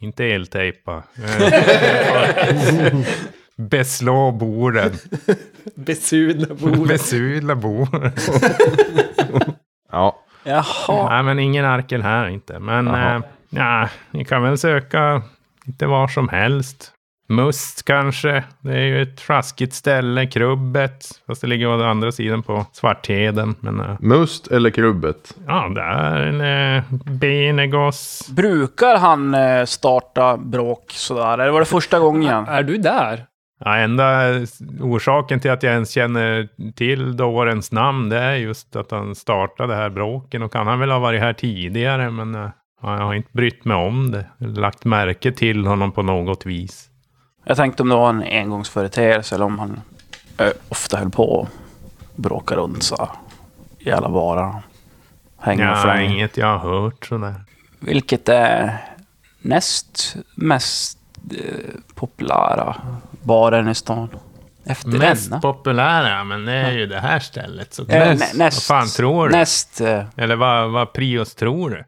[0.00, 1.02] inte eltejpa.
[3.56, 4.92] Beslå borden.
[5.74, 6.88] Besudla bord.
[6.88, 8.12] Besudla borden.
[9.92, 11.08] Ja, Jaha.
[11.10, 12.58] Nej, men ingen arkel här inte.
[12.58, 15.22] Men eh, ja, ni kan väl söka
[15.64, 16.92] lite var som helst.
[17.28, 18.44] Must kanske.
[18.60, 20.26] Det är ju ett sjaskigt ställe.
[20.26, 21.06] Krubbet.
[21.26, 23.54] Fast det ligger å andra sidan på Svartheden.
[23.60, 25.34] Men eh, must eller krubbet?
[25.46, 26.76] ja, där.
[26.76, 28.28] Eh, Benegos.
[28.30, 31.38] Brukar han eh, starta bråk sådär?
[31.38, 32.44] Eller var det första gången?
[32.48, 33.26] Är du där?
[33.58, 34.30] Ja, enda
[34.80, 39.72] orsaken till att jag ens känner till dårens namn, det är just att han startade
[39.72, 40.42] det här bråken.
[40.42, 42.50] Och kan han väl ha varit här tidigare, men eh,
[42.82, 44.26] ja, jag har inte brytt mig om det.
[44.38, 46.88] Lagt märke till honom på något vis.
[47.44, 49.80] Jag tänkte om det var en engångsföreteelse eller om han
[50.38, 51.48] eh, ofta höll på
[52.10, 53.08] att bråka runt så
[53.78, 54.62] i alla barar.
[55.40, 56.02] Hänga och Ja, flänga.
[56.12, 57.34] inget jag har hört sådär.
[57.80, 58.76] Vilket är
[59.40, 60.98] näst mest
[61.30, 62.76] eh, populära
[63.26, 64.08] baren i stan?
[64.66, 65.40] Efter Mest denna?
[65.40, 68.02] populära, men det är ju det här stället såklart.
[68.02, 69.36] Eh, Näst, nä- näst, vad fan tror du?
[69.36, 71.84] Näst, eh, Eller vad, vad Prios tror du?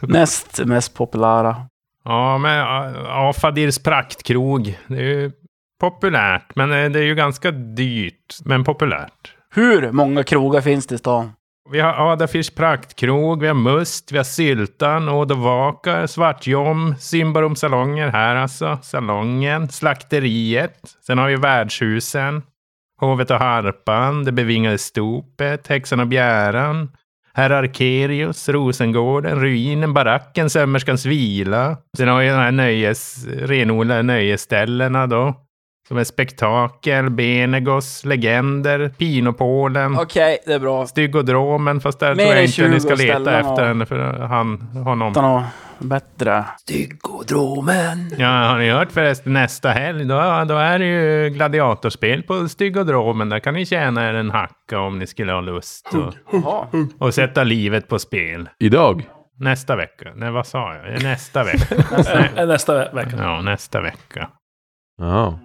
[0.00, 1.56] näst mest populära.
[2.04, 2.66] Ja, men
[3.06, 4.78] Afadirs praktkrog.
[4.86, 5.32] Det är ju
[5.80, 9.32] populärt, men eh, det är ju ganska dyrt, men populärt.
[9.54, 11.32] Hur många krogar finns det i stan?
[11.70, 18.36] Vi har Adafirs praktkrog, vi har Must, vi har Syltan, Odovakar, Svartjom, Symbarom salonger här
[18.36, 20.80] alltså, salongen, Slakteriet.
[21.06, 22.42] Sen har vi Värdshusen,
[23.00, 26.88] Hovet och Harpan, Det bevingade stopet, Häxan och Bjäran,
[27.34, 31.76] Herr Arkerius, Rosengården, Ruinen, Baracken, Sömmerskans vila.
[31.96, 35.45] Sen har vi de här nöjes, renodlade nöjesställena då.
[35.88, 39.98] Som är Spektakel, Benegos, Legender, Pinopolen.
[39.98, 40.86] Okej, det är bra.
[40.86, 44.60] Styggodromen, fast där Mer tror jag inte ni ska 20 leta efter henne, för han,
[44.60, 45.10] honom.
[45.10, 45.44] Utan något
[45.78, 46.44] bättre.
[48.18, 53.28] Ja, har ni hört förresten nästa helg, då, då är det ju gladiatorspel på Styggodromen.
[53.28, 55.88] Där kan ni tjäna er en hacka om ni skulle ha lust.
[56.32, 58.48] Och, och sätta livet på spel.
[58.58, 59.08] Idag?
[59.38, 60.12] Nästa vecka.
[60.16, 61.02] Nej, vad sa jag?
[61.02, 61.74] Nästa vecka.
[62.46, 63.16] Nästa ve- vecka.
[63.18, 64.28] Ja, nästa vecka.
[64.98, 65.38] Ja.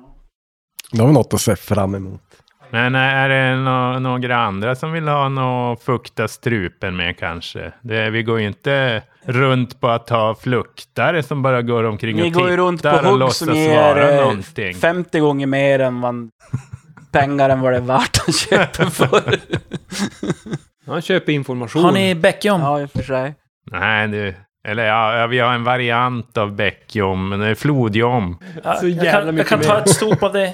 [0.92, 2.22] Det har vi något att se fram emot.
[2.70, 7.72] Men är det nå- några andra som vill ha något fukta strupen med kanske?
[7.82, 12.30] Det, vi går ju inte runt på att ha fluktare som bara går omkring Ni
[12.30, 14.74] och går ju runt på tittar och låtsas som ger vara eh, någonting.
[14.76, 16.30] 50 gånger mer än vad
[17.12, 19.40] pengar än vad det är värt att köpa för.
[20.88, 21.84] Han köper information.
[21.84, 22.62] Har ni Bäckjom?
[22.62, 23.36] ja, i och för sig.
[23.72, 24.36] Nej, du.
[24.68, 28.38] Eller ja, vi har en variant av bäckjom, men det är flodjom.
[28.64, 29.82] Ja, Så jag, jävla kan, jag mycket kan ta mer.
[29.82, 30.54] ett stop av det.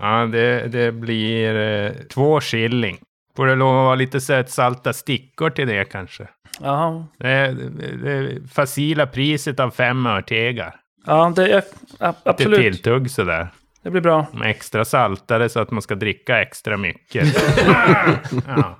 [0.00, 2.98] Ja, det, det blir eh, två shilling.
[3.36, 6.28] Får det lov att vara lite sötsalta stickor till det kanske?
[6.60, 10.74] Ja, Det är det, det facila priset av fem örtegar.
[11.06, 12.60] ja det, Till absolut.
[12.60, 13.48] tilltugg sådär.
[13.82, 14.26] Det blir bra.
[14.32, 17.36] De är extra saltade så att man ska dricka extra mycket.
[18.46, 18.78] ja.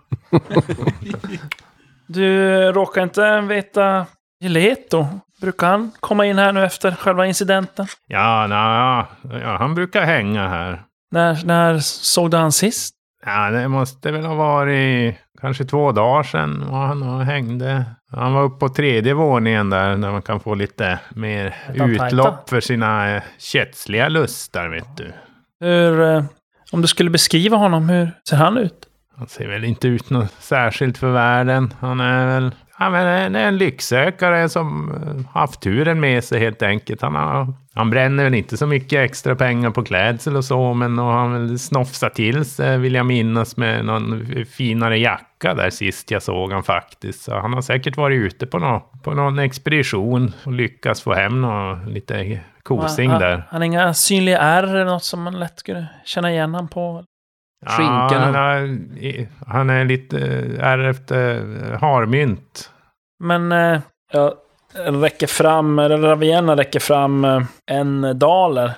[2.07, 4.07] Du råkar inte veta
[4.41, 5.07] Gileto?
[5.41, 7.87] Brukar han komma in här nu efter själva incidenten?
[8.07, 9.07] Ja, na,
[9.41, 10.83] ja, han brukar hänga här.
[11.11, 12.95] När, när såg du han sist?
[13.27, 17.85] Ja, det måste väl ha varit kanske två dagar sedan och han hängde.
[18.13, 22.61] Han var uppe på tredje våningen där, där man kan få lite mer utlopp för
[22.61, 25.13] sina eh, kötsliga lustar, vet du.
[25.61, 26.25] Hur, eh,
[26.73, 28.87] om du skulle beskriva honom, hur ser han ut?
[29.17, 31.75] Han ser väl inte ut något särskilt för världen.
[31.81, 36.63] Han är väl ja, men en, en lycksökare som eh, haft turen med sig helt
[36.63, 37.03] enkelt.
[37.03, 40.99] Han, har, han bränner väl inte så mycket extra pengar på klädsel och så, men
[40.99, 46.11] och han väl snofsat till sig, vill jag minnas, med någon finare jacka där sist
[46.11, 47.23] jag såg han faktiskt.
[47.23, 51.41] Så han har säkert varit ute på, nå, på någon expedition och lyckats få hem
[51.41, 53.47] nå, lite kosing han, där.
[53.49, 57.05] Han, har inga synliga ärr eller något som man lätt skulle känna igen han på?
[57.67, 58.11] Skinkorna.
[58.13, 62.71] Ja, han, har, han är lite eh, ärvt eh, harmynt.
[63.25, 63.81] Men eh,
[64.13, 64.33] jag
[65.03, 68.73] räcker fram, eller Ravienna räcker fram eh, en daler.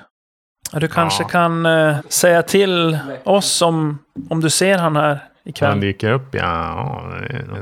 [0.72, 1.28] Du kanske Ja.
[1.28, 3.98] kan eh, säga till oss om,
[4.30, 5.80] om du ser han här Han ikväll.
[5.80, 7.02] dyker upp, ja.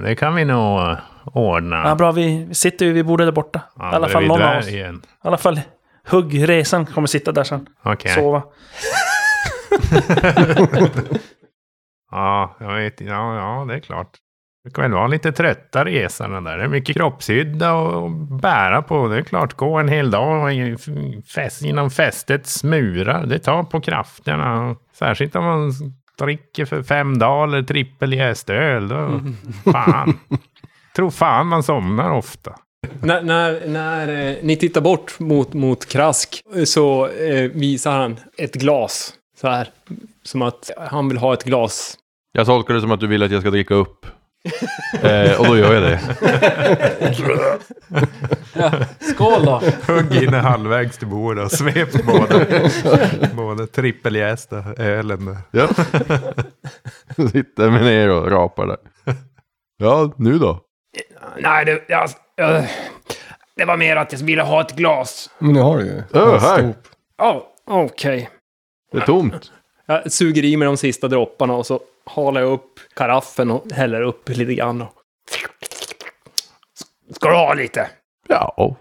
[0.03, 0.97] det- kan vi nog
[1.33, 1.83] ordna.
[1.85, 3.59] Ja, bra, vi sitter ju vid bordet där borta.
[3.59, 4.69] I alla fall någon av oss.
[4.69, 5.03] I dvärgen.
[5.23, 5.61] alla fall
[6.11, 7.67] Hugg, resan, kommer sitta där sen.
[7.83, 8.11] Okej.
[8.13, 8.43] Sova.
[12.11, 13.01] Ja, jag vet.
[13.01, 14.11] Ja, ja, det är klart.
[14.65, 16.59] Det kan väl vara lite trötta resorna där.
[16.59, 19.09] Det är mycket kroppshydda och bära på.
[19.09, 20.53] Det är klart, gå en hel dag
[21.63, 23.27] inom fästets murar.
[23.27, 24.77] Det tar på krafterna.
[24.93, 25.73] Särskilt om man
[26.19, 28.89] dricker för fem dagar trippeljästöl.
[28.89, 29.21] Då,
[29.73, 30.19] fan.
[30.97, 32.55] Tror fan man somnar ofta.
[33.03, 38.55] När, när, när eh, ni tittar bort mot, mot Krask så eh, visar han ett
[38.55, 39.15] glas.
[39.41, 39.69] Så här.
[40.23, 41.99] Som att han vill ha ett glas.
[42.33, 44.07] Jag tolkar det som att du vill att jag ska dricka upp.
[45.03, 46.01] eh, och då gör jag det.
[49.01, 49.63] Skål då!
[49.87, 52.47] Hugg in halvvägs till bordet och svept båda.
[53.35, 55.37] båda trippeljästa ölen.
[55.51, 55.69] Ja.
[57.33, 58.79] Sitter mig ner och rapar där.
[59.77, 60.61] Ja, nu då?
[61.39, 62.67] Nej, det, jag, jag,
[63.57, 65.31] det var mer att jag ville ha ett glas.
[65.39, 66.03] Men nu har du ju.
[66.13, 66.75] En här.
[67.19, 68.31] Ja, okej.
[68.91, 69.53] Det är tomt.
[69.87, 74.03] Jag suger i mig de sista dropparna och så halar jag upp karaffen och häller
[74.03, 74.83] upp lite grann.
[74.83, 74.93] Och...
[77.15, 77.91] Ska du ha lite?
[78.29, 78.77] Ja.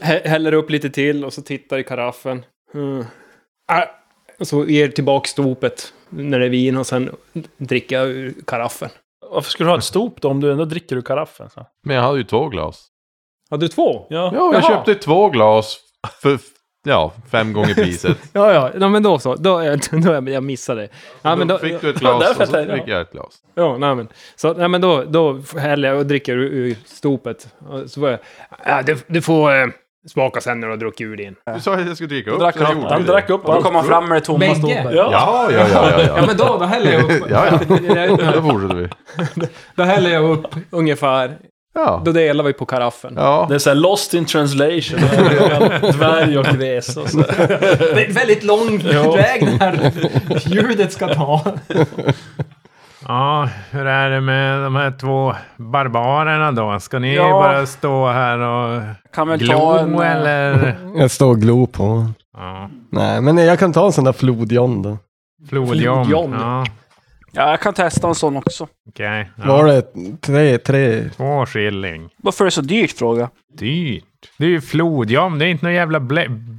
[0.00, 2.44] Hä- Häller upp lite till och så tittar i karaffen.
[2.74, 3.00] Mm.
[3.72, 3.84] Äh,
[4.40, 7.10] och så ger tillbaka stopet när det är vin och sen
[7.56, 8.90] dricker jag ur karaffen.
[9.30, 11.50] Varför skulle du ha ett stop då om du ändå dricker ur karaffen?
[11.50, 11.66] Så?
[11.86, 12.88] Men jag hade ju två glas.
[13.50, 14.06] Har du två?
[14.10, 14.32] Ja.
[14.34, 14.62] Ja, jag Jaha.
[14.68, 15.80] köpte två glas
[16.22, 16.38] för
[16.82, 18.18] ja, fem gånger priset.
[18.32, 19.34] Ja, ja, ja men då så.
[19.34, 20.88] Då, är- då är- jag missade.
[21.22, 23.38] Ja, men då då, fick du ett glas och så fick jag ett glas.
[23.54, 24.08] Ja, nej men.
[24.36, 27.48] Så, nej, men då, då häller jag och dricker ur, ur stopet.
[27.68, 28.18] Och Så får jag,
[28.66, 29.66] ja, du, du får eh,
[30.08, 31.34] smaka sen när du har druckit ur din.
[31.54, 32.38] Du sa att jag skulle dricka upp.
[32.40, 33.06] drack så jag han- Han det.
[33.12, 33.64] drack upp Då allt.
[33.64, 34.84] kom han fram med det tomma ståpet.
[34.84, 34.90] Ja.
[34.92, 36.00] Ja, ja, ja, ja.
[36.16, 37.26] Ja, men då, då häller jag upp.
[37.30, 37.58] Ja, ja.
[38.08, 38.88] Då då, fortsätter vi.
[39.74, 41.36] då häller jag upp ungefär.
[41.74, 42.02] Ja.
[42.04, 43.14] Då delar vi på karaffen.
[43.16, 43.46] Ja.
[43.48, 45.00] Det är såhär lost in translation.
[45.92, 47.18] Dvärg och gräs och så.
[47.18, 49.12] Det är väldigt lång Ja.
[49.12, 49.92] väg det här
[50.46, 51.40] ljudet ska ta.
[53.08, 56.80] Ja, hur är det med de här två barbarerna då?
[56.80, 57.30] Ska ni Ja.
[57.30, 58.82] bara stå här och
[59.14, 59.94] Kan väl ta glo en...
[60.02, 60.76] eh, eller?
[60.96, 62.06] Jag står och glor på.
[62.36, 64.98] Ja, Nej, men jag kan ta en sån där flodjon då.
[65.48, 66.04] flodjom.
[66.06, 66.32] Flodjom.
[66.40, 66.64] Ja,
[67.34, 68.68] Ja, jag kan testa en sån också.
[68.88, 69.30] okej.
[69.36, 69.72] Var Ja.
[69.72, 69.82] det
[70.20, 71.08] tre, tre?
[71.16, 72.08] Två skilling.
[72.16, 73.30] Varför är det så dyrt, fråga?
[73.58, 74.04] Dyrt.
[74.38, 75.38] Det är ju flodjom.
[75.38, 76.00] Det är inte någon jävla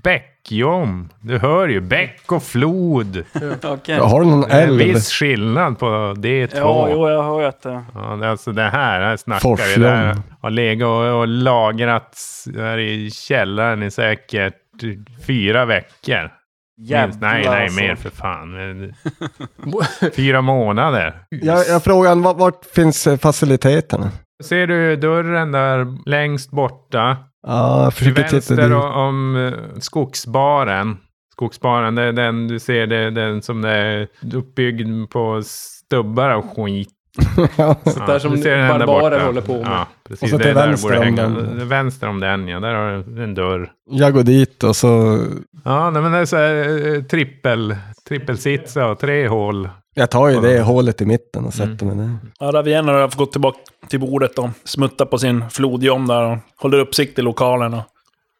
[0.03, 1.09] bäckjom.
[1.21, 1.81] Du hör ju.
[1.81, 3.23] Bäck och flod.
[3.63, 3.97] Okej.
[3.99, 4.77] Har du någon Det är en älv?
[4.83, 6.57] viss skillnad på de två.
[6.57, 7.65] Ja, jo, jag har att...
[7.65, 9.55] eh, Ja, det är alltså det här, här snackar vi.
[9.57, 9.83] Forsljom.
[9.83, 14.53] Där har legat och, och lagrats här i källaren i säkert
[15.27, 16.31] fyra veckor.
[16.77, 17.79] Minst, nej, nej, alltså.
[17.81, 18.93] mer för fan.
[20.15, 21.13] Fyra månader.
[21.29, 24.11] Jag, jag frågar, vart, vart finns eh, faciliteterna?
[24.43, 27.17] Ser du dörren där längst borta?
[27.47, 28.71] Ja, jag Till vänster dit.
[28.71, 30.97] o- om eh, skogsbaren.
[31.33, 36.45] Skogsbaren, det är den du ser, det är den som är uppbyggd på stubbar och
[36.57, 36.89] skit.
[37.57, 37.75] Ja.
[37.83, 39.65] Sånt där som den där barbarer håller på med.
[39.65, 40.23] Ja, precis.
[40.23, 41.67] Och så till vänster om den.
[41.69, 42.59] Vänster om den, ja.
[42.59, 43.71] Där har du en dörr.
[43.91, 45.19] Jag går dit och så...
[45.65, 47.75] Ja, nej, men det är så här eh, trippel,
[48.07, 49.69] trippelsits och tre hål.
[49.95, 52.17] Jag tar ju det hålet i mitten och sätter mig där.
[52.39, 56.79] Ja, Ravienna har gått tillbaka till bordet och smuttat på sin flodjom där och håller
[56.79, 57.73] uppsikt i lokalen.
[57.73, 57.83] Och...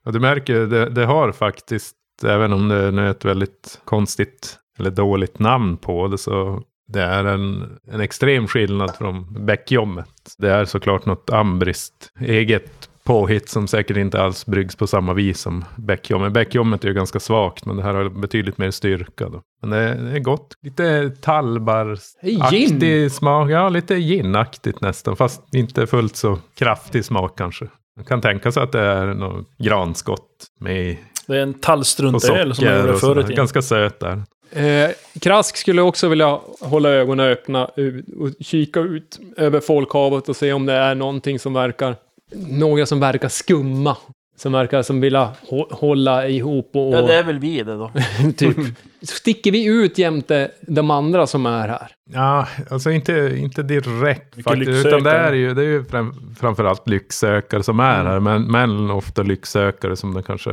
[0.05, 4.57] Och du märker, det, det har faktiskt, även om det nu är ett väldigt konstigt
[4.79, 10.07] eller dåligt namn på det, så det är en, en extrem skillnad från bäckjommet.
[10.37, 15.39] Det är såklart något ambriskt eget påhitt som säkert inte alls bryggs på samma vis
[15.39, 16.33] som bäckjommet.
[16.33, 19.29] Bäckjommet är ju ganska svagt, men det här har betydligt mer styrka.
[19.29, 19.41] Då.
[19.61, 20.53] Men det, är- det är gott.
[20.61, 23.49] Lite talbaraktig smak.
[23.51, 27.65] Ja, lite ginaktigt nästan, fast inte fullt så kraftig smak kanske.
[27.97, 30.27] Man kan tänka sig att det är något granskott
[30.59, 33.35] med Det är en tallstruntöl som man gjorde förr i tiden.
[33.37, 34.23] Ganska söt där.
[34.55, 34.89] Eh,
[35.21, 40.53] Krask skulle också vilja hålla ögonen öppna ut- och kika ut över folkhavet och se
[40.53, 41.95] om det är någonting som verkar...
[42.35, 43.97] Några som verkar skumma.
[44.35, 46.93] Som verkar som vilja hå- hålla ihop och...
[46.93, 47.91] Ja, det är väl vi det då.
[48.37, 48.57] typ.
[49.01, 51.87] Sticker vi ut jämte de andra som är här?
[52.13, 54.85] Ja, alltså inte, inte direkt faktiskt.
[54.85, 58.19] Utan det är ju, det är ju fram, framförallt lycksökare som är här.
[58.19, 60.49] Men, men ofta lycksökare som det kanske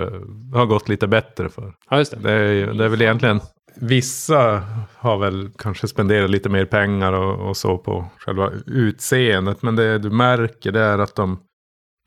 [0.54, 1.72] har gått lite bättre för.
[1.90, 2.18] Ja, just det.
[2.22, 3.40] Det är, det är väl egentligen
[3.74, 4.62] Vissa
[4.96, 9.62] har väl kanske spenderat lite mer pengar och, och så på själva utseendet.
[9.62, 11.38] Men det du märker det är att de,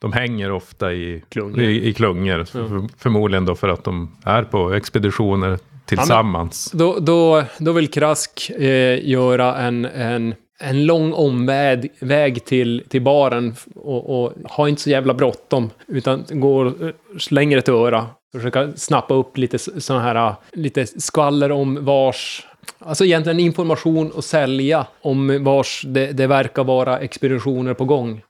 [0.01, 1.61] de hänger ofta i Klungor.
[1.61, 2.43] I, i klungor.
[2.43, 6.71] För, förmodligen då för att de är på expeditioner tillsammans.
[6.71, 13.01] Då, då, då vill Krask eh, göra en, en, en lång omväg väg till, till
[13.01, 15.69] baren och, och ha inte så jävla bråttom.
[15.87, 18.07] Utan går, eh, slänger ett öra.
[18.35, 22.47] Försöka snappa upp lite sådana här, eh, lite skvaller om vars...
[22.79, 28.21] Alltså egentligen information och sälja om vars det, det verkar vara expeditioner på gång.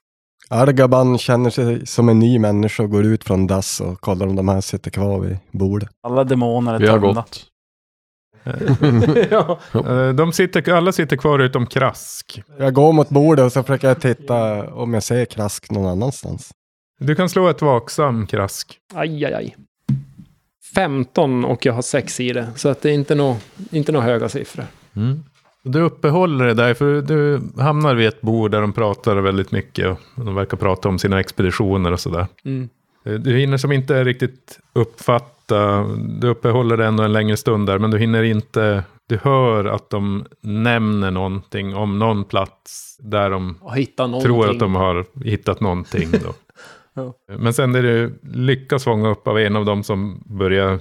[0.49, 4.35] Argaban känner sig som en ny människa och går ut från dass och kollar om
[4.35, 5.89] de här sitter kvar vid bordet.
[6.07, 7.13] Alla demoner är Vi har tömda.
[7.13, 7.45] gått.
[9.31, 9.59] ja.
[9.73, 12.41] Eh, De sitter, alla sitter kvar utom Krask.
[12.59, 16.51] Jag går mot bordet och så försöker jag titta om jag ser Krask någon annanstans.
[16.99, 18.77] Du kan slå ett vaksam Krask.
[18.93, 19.55] Aj, aj, aj.
[20.75, 22.47] 15 och jag har 6 i det.
[22.55, 23.37] Så att det är inte några
[23.71, 24.65] inte nå höga siffror.
[25.63, 29.97] Du uppehåller dig där, för du hamnar vid ett bord där de pratar väldigt mycket.
[30.15, 32.27] Och de verkar prata om sina expeditioner och sådär.
[32.45, 32.69] Mm.
[33.03, 35.83] Du hinner som inte riktigt uppfatta,
[36.19, 39.89] du uppehåller dig ändå en längre stund där, men du hinner inte, du hör att
[39.89, 43.55] de nämner någonting om någon plats där de
[44.23, 46.11] tror att de har hittat någonting.
[46.11, 46.33] Då.
[46.93, 47.13] Ja.
[47.37, 50.79] Men sen är det lyckas fånga upp av en av dem som börjar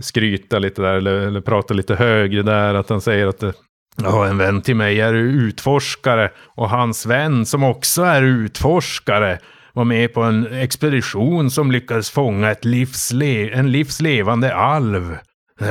[0.00, 3.52] skryta lite där, eller, eller prata lite högre där, att han säger att det,
[3.96, 9.38] Ja, en vän till mig är utforskare och hans vän som också är utforskare
[9.72, 15.16] var med på en expedition som lyckades fånga ett livsle en livslevande alv.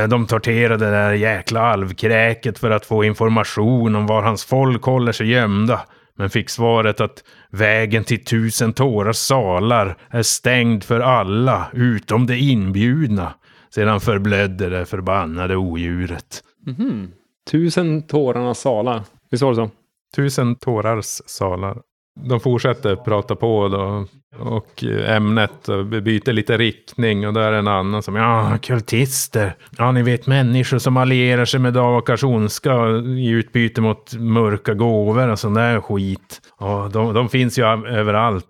[0.09, 5.11] De torterade det där jäkla alvkräket för att få information om var hans folk håller
[5.11, 5.81] sig gömda.
[6.19, 12.35] Men fick svaret att vägen till tusen tårars salar är stängd för alla utom de
[12.35, 13.33] inbjudna.
[13.69, 16.43] Sedan förblödde det förbannade odjuret.
[16.65, 17.11] Mhm.
[17.51, 19.03] Tusen tårarnas salar.
[19.31, 19.69] Visst var det så?
[20.15, 21.77] Tusen tårars salar.
[22.23, 24.05] De fortsätter prata på då.
[24.39, 25.65] Och ämnet
[26.03, 27.27] byter lite riktning.
[27.27, 29.55] Och där är en annan som, ja, kultister.
[29.77, 35.27] Ja, ni vet människor som allierar sig med Davakars ondska i utbyte mot mörka gåvor
[35.27, 36.41] och sån där skit.
[36.59, 38.45] Ja, de, de finns ju överallt.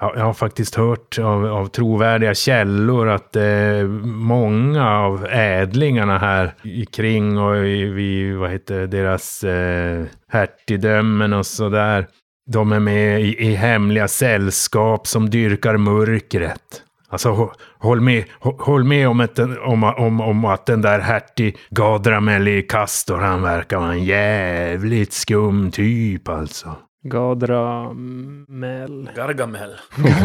[0.00, 6.54] Ja, jag har faktiskt hört av, av trovärdiga källor att eh, många av ädlingarna här
[6.92, 12.06] kring och i, vid, vad heter deras eh, hertigdömen och sådär.
[12.46, 16.82] De är med i, i hemliga sällskap som dyrkar mörkret.
[17.08, 20.98] Alltså hå- håll med, hå- håll med om, ett, om, om, om att den där
[21.00, 26.76] hertig Gadramel i Castor, han verkar vara en jävligt skum typ alltså.
[27.04, 29.10] Gadramel.
[29.16, 29.70] Gargamel.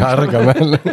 [0.00, 0.78] Gargamel.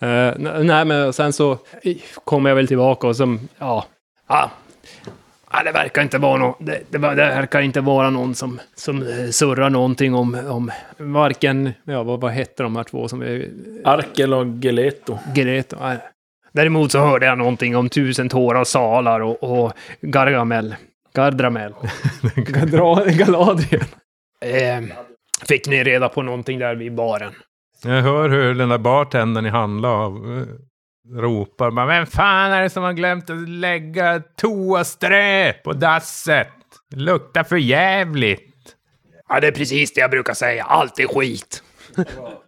[0.00, 3.84] Eh, n- nej, men sen så eh, kommer jag väl tillbaka och som, ja.
[4.28, 4.50] Ja,
[5.52, 9.02] ja det verkar inte vara någon, det, det, det verkar inte vara någon som, som
[9.02, 13.48] eh, surrar någonting om, om varken, ja vad, vad hette de här två som är
[13.84, 15.18] Arkel och Geleto.
[15.34, 15.76] Greta.
[15.80, 15.98] Nej.
[16.52, 20.74] Däremot så hörde jag någonting om tusen tårar, salar och, och Gargamel.
[21.14, 21.74] Gardramel.
[23.16, 23.84] Galadriel.
[24.40, 24.96] Eh,
[25.48, 27.32] fick ni reda på någonting där vid baren?
[27.84, 30.46] Jag hör hur den där bartendern i handla av
[31.14, 31.70] ropar.
[31.70, 36.48] Men vem fan är det som har glömt att lägga toasträ på dasset?
[36.90, 38.74] Det luktar för jävligt.
[39.28, 40.64] Ja, det är precis det jag brukar säga.
[40.64, 41.62] Allt är skit.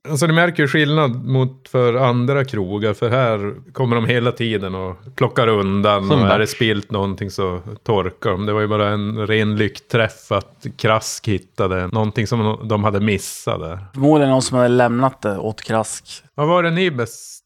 [0.09, 2.95] Alltså ni märker skillnad mot för andra krogar.
[2.95, 6.09] För här kommer de hela tiden och plockar undan.
[6.09, 8.47] Som och är det spilt någonting så torkar de.
[8.47, 13.61] Det var ju bara en ren lyckträff att Krask hittade någonting som de hade missat
[13.61, 13.79] där.
[13.93, 16.05] Förmodligen någon som hade lämnat det åt Krask.
[16.35, 17.40] Vad var det ni bäst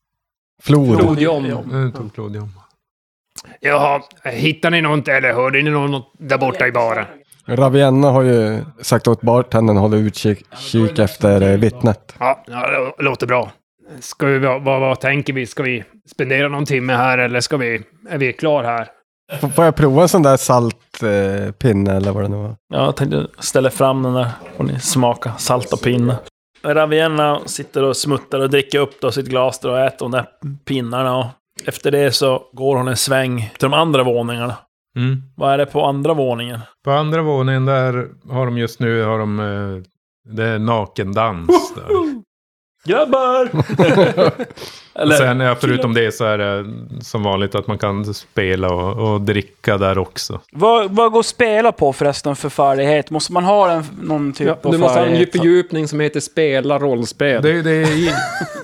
[0.64, 0.98] Flod.
[1.94, 2.48] Tog Klodium?
[3.61, 7.07] Jaha, hittar ni något eller hörde ni något där borta i baren?
[7.46, 12.14] Ravienna har ju sagt åt bartendern hålla utkik kik efter eh, vittnet.
[12.18, 13.53] Ja, ja det låter bra.
[14.00, 15.46] Ska vi, vad, vad, tänker vi?
[15.46, 18.88] Ska vi spendera någon timme här eller ska vi, är vi klar här?
[19.32, 22.57] F- Får jag prova en sån där saltpinne eh, eller vad det nu var?
[22.74, 24.28] Ja, jag tänkte ställa fram den där.
[24.57, 26.16] Och ni smaka salt och pinne.
[26.64, 30.26] Ravienna sitter och smuttar och dricker upp då sitt glas där och äter de där
[30.64, 31.18] pinnarna.
[31.18, 31.26] Och
[31.66, 34.56] efter det så går hon en sväng till de andra våningarna.
[34.96, 35.22] Mm.
[35.36, 36.60] Vad är det på andra våningen?
[36.84, 39.82] På andra våningen där har de just nu har de, eh,
[40.34, 41.74] det är nakendans.
[41.74, 42.13] Där.
[42.85, 43.49] Grabbar!
[45.05, 46.64] Och sen ja, förutom det så är det
[47.05, 50.41] som vanligt att man kan spela och, och dricka där också.
[50.53, 53.11] Vad, vad går att spela på förresten för färdighet?
[53.11, 56.20] Måste man ha en, någon typ Ja, av du måste ha en fördjupning som heter
[56.20, 57.43] spela rollspel.
[57.43, 58.12] Det, det, I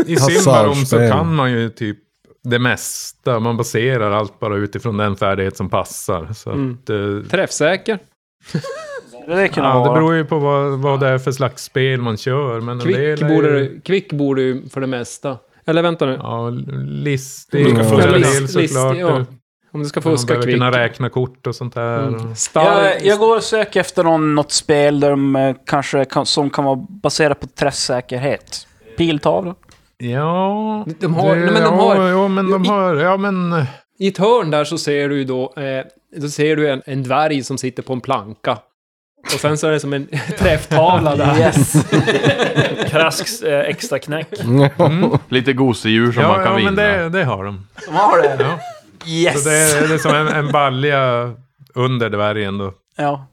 [0.07, 1.99] i Simbarom så kan man ju typ
[2.45, 3.41] det mesta.
[3.41, 6.29] Man baserar allt bara utifrån den färdighet som passar.
[6.35, 6.79] Så Mm.
[6.83, 7.99] att, eh, Träffsäker.
[9.27, 9.93] Det kunde Ja, det vara.
[9.95, 12.61] beror ju på vad, vad det är för slags spel man kör.
[12.61, 15.39] Men en Kvick borde, ju, du- kvick borde ju för det mesta.
[15.67, 16.19] Eller vänta nu.
[16.23, 16.51] Ja,
[16.85, 17.67] listig.
[17.69, 18.07] Ska Ja, fuska.
[18.07, 19.25] en del List- list- ja.
[19.73, 20.55] Om du ska fuska kvick.
[20.55, 22.09] kunna räkna kort och sånt där.
[22.09, 22.35] Mm.
[22.35, 22.67] Stark,
[22.97, 26.51] Jag, jag går och söker efter någon, något spel där de eh, kanske kan, som
[26.51, 28.67] kan vara baserat på träffsäkerhet.
[28.97, 29.55] Piltavla?
[29.99, 30.87] Ja...
[31.01, 32.95] De har- det- nej, men de ja, har- Ja, men de i- har...
[32.95, 33.65] Ja, men...
[33.99, 37.03] I ett hörn där så ser du ju då, eh, då ser du en, en
[37.03, 38.59] dvärg som sitter på en planka.
[39.23, 40.07] Och sen så är det som en
[40.39, 41.39] träfftavla där.
[41.39, 41.73] Yes!
[42.91, 44.29] Krasks eh, extra knäck.
[45.29, 46.71] Lite gosedjur som man Ja, kan ja vinna.
[46.71, 46.75] men
[47.13, 47.67] det, det har de.
[47.87, 48.37] De har det?
[48.41, 48.59] Ja.
[49.11, 49.43] Yes!
[49.43, 51.33] Så det, är- det är som en, en balja
[51.75, 52.73] under dvärgen då.
[52.97, 53.27] Ja.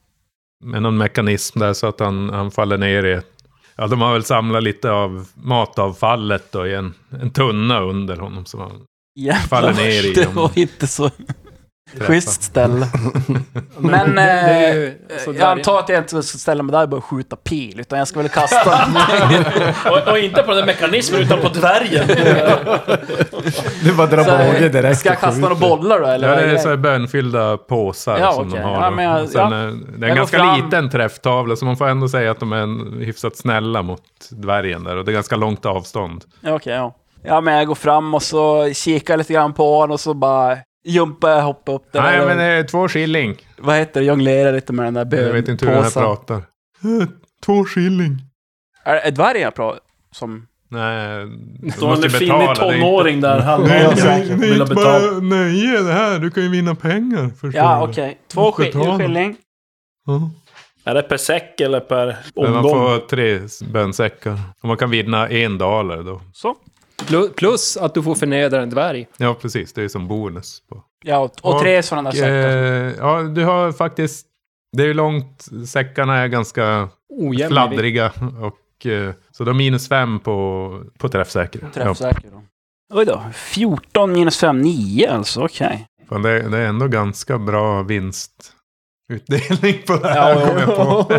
[0.64, 3.22] Med någon mekanism där så att han, han faller ner i...
[3.76, 8.46] Ja, de har väl samlat lite av matavfallet då i en, en tunna under honom.
[8.46, 8.72] Som han
[9.16, 11.10] Jävlar, Faller ner i Det var inte så.
[12.00, 12.88] Schysst ställe.
[13.78, 14.94] Men det är eh, ju-
[15.26, 18.00] så jag antar att jag inte ska ställa mig där och börja skjuta pil, utan
[18.00, 18.88] jag ska väl kasta.
[19.92, 22.08] Och, och inte på den mekanismen, utan på dvärgen.
[23.84, 24.24] Du bara drar
[24.54, 26.30] båge direkt Ska jag och kasta några bollar då, eller?
[26.30, 28.60] Ja, det är så här bönfyllda påsar Ja, som okej.
[28.60, 29.02] de har.
[29.02, 29.58] Ja, jag- Sen ja.
[29.98, 30.64] det är en ganska fram.
[30.66, 34.84] liten träfftavla, så man får ändå säga att de är en, hyfsat snälla mot dvärgen
[34.84, 34.96] där.
[34.98, 36.24] Och det är ganska långt avstånd.
[36.42, 36.96] Ja, Okej, ja.
[37.24, 40.58] Ja, men jag går fram och så kikar lite grann på honom och så bara
[40.88, 42.02] jumpar jag, hoppar upp där.
[42.02, 43.36] Nej, men det är två skilling.
[43.58, 44.06] Vad heter det?
[44.06, 46.36] Jonglerar lite med den där bön Jag vet inte hur den här pratar.
[46.36, 47.08] Eh,
[47.46, 48.18] Två skilling.
[48.84, 49.80] Är det dvärgen jag pratar
[50.12, 50.48] som...
[50.70, 51.26] Nej,
[51.60, 53.98] du Står måste en finnig tonåring där, Nej, halvnaken.
[54.06, 54.76] nej, nej, betalt.
[54.76, 56.20] bara nöje det här.
[56.20, 57.30] Du kan ju vinna pengar.
[57.30, 58.18] Förstår Ja, okej.
[58.28, 59.36] Två sk- skilling.
[60.06, 60.32] Ja.
[60.84, 62.72] Är det per säck eller per Men man omgång?
[62.74, 63.40] får tre
[63.72, 64.40] bönsäckar.
[64.62, 66.22] Och man kan vinna en daler då.
[66.34, 66.56] Så.
[67.06, 69.08] Plu- Plus att du får förnedra en dvärg.
[69.18, 69.74] Ja, precis.
[69.74, 70.62] Det är som bonus.
[70.70, 70.84] På.
[71.04, 72.58] Ja, och, och Och, tre sådana där säckar.
[72.58, 74.28] Eh, ja, du har faktiskt...
[74.78, 75.48] Det är ju långt.
[75.68, 77.50] Säckarna är ganska Ojämn.
[77.52, 78.12] fladdriga.
[78.42, 81.70] Och, eh, så de har minus fem på, på träffsäkerhet.
[81.76, 82.42] Ja, Träffsäker då.
[82.94, 83.24] Oj då.
[83.34, 85.42] 14 minus 5, 9 alltså.
[85.46, 85.88] Okej.
[86.10, 87.84] fan, det, det är ändå ganska bra
[89.08, 90.48] vinstutdelning på det här, ja.
[90.48, 91.14] kommer jag på.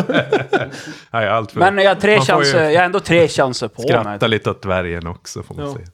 [1.11, 2.71] Nej, allt för Men jag har tre chanser.
[2.71, 4.29] Jag har ändå tre chanser på skratta mig.
[4.29, 5.75] lite åt dvärgen också, får man Ja.
[5.75, 5.87] säga.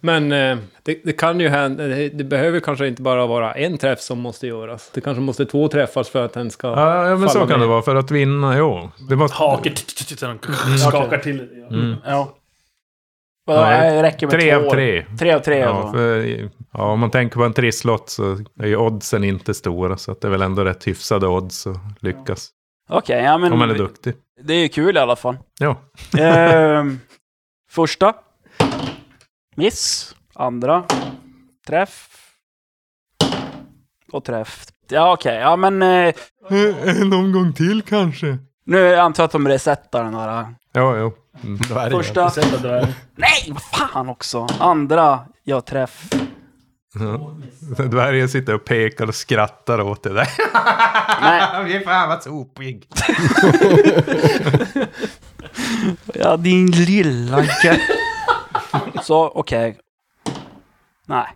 [0.00, 3.78] Men eh, det, det kan ju hända, det, det behöver kanske inte bara vara en
[3.78, 4.90] träff som måste göras.
[4.94, 6.66] Det kanske måste två träffas för att den ska...
[6.68, 7.58] Ja, ja men så kan ner.
[7.58, 7.82] det vara.
[7.82, 8.90] För att vinna, jo.
[9.08, 9.36] Det måste...
[9.36, 11.48] Hake, t- t- t- t- skakar till.
[11.70, 11.76] Ja.
[11.76, 11.94] Mm.
[12.06, 12.34] Ja.
[13.46, 13.54] Ja,
[13.92, 14.66] det räcker med Tre två.
[14.66, 15.06] av tre.
[15.18, 15.92] Tre av tre Ja, alltså.
[15.92, 19.96] för, ja, om man tänker på en trisslott så är ju oddsen inte stora.
[19.96, 22.50] Så att det är väl ändå rätt hyfsade odds att lyckas.
[22.88, 23.52] Okej, ja men...
[23.52, 24.14] Om man är duktig.
[24.42, 25.36] Det är ju kul i alla fall.
[25.60, 25.76] Ja.
[26.18, 27.00] Ehm,
[27.70, 28.14] första.
[29.56, 30.14] Miss.
[30.34, 30.84] Andra.
[31.66, 32.08] Träff.
[34.12, 34.64] Och träff.
[34.90, 36.14] Ja okej, ja men eh,
[37.00, 38.38] En omgång till kanske.
[38.66, 40.54] nu antar jag att de resetar den här.
[40.76, 41.12] Ja, jo.
[41.42, 41.56] Mm.
[41.68, 42.02] Dvärgen.
[42.02, 42.30] Första.
[43.16, 44.46] Nej, vad fan också!
[44.58, 46.04] Andra, jag träff.
[46.94, 47.36] Ja.
[47.84, 50.28] Dvärgen sitter och pekar och skrattar åt det där.
[51.20, 52.88] Nej, Fy fan vad sopig.
[56.14, 57.44] ja din lilla
[59.02, 59.78] Så, okej.
[61.06, 61.26] Nej.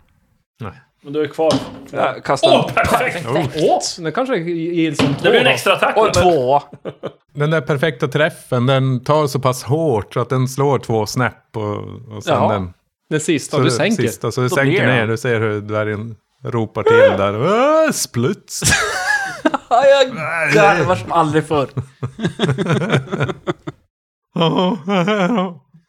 [1.03, 1.53] Men du är kvar.
[1.91, 3.27] Jag kastar Åh, perfekt!
[3.57, 4.05] Åh!
[4.05, 5.97] Det kanske gills som Det blir en extra attack.
[5.97, 6.63] Och två.
[7.39, 11.57] Den där perfekta träffen, den tar så pass hårt så att den slår två snäpp
[11.57, 11.77] och,
[12.17, 12.53] och sen Jaha.
[12.53, 12.73] den...
[13.11, 14.03] Den sista Så du sänker.
[14.03, 15.07] Sista, så du Då sänker ner.
[15.07, 17.41] Du ser hur dvärgen ropar till där.
[17.87, 18.61] Åh, Spluts!
[19.71, 20.15] Ja, jag
[20.55, 21.69] garvar som aldrig förr.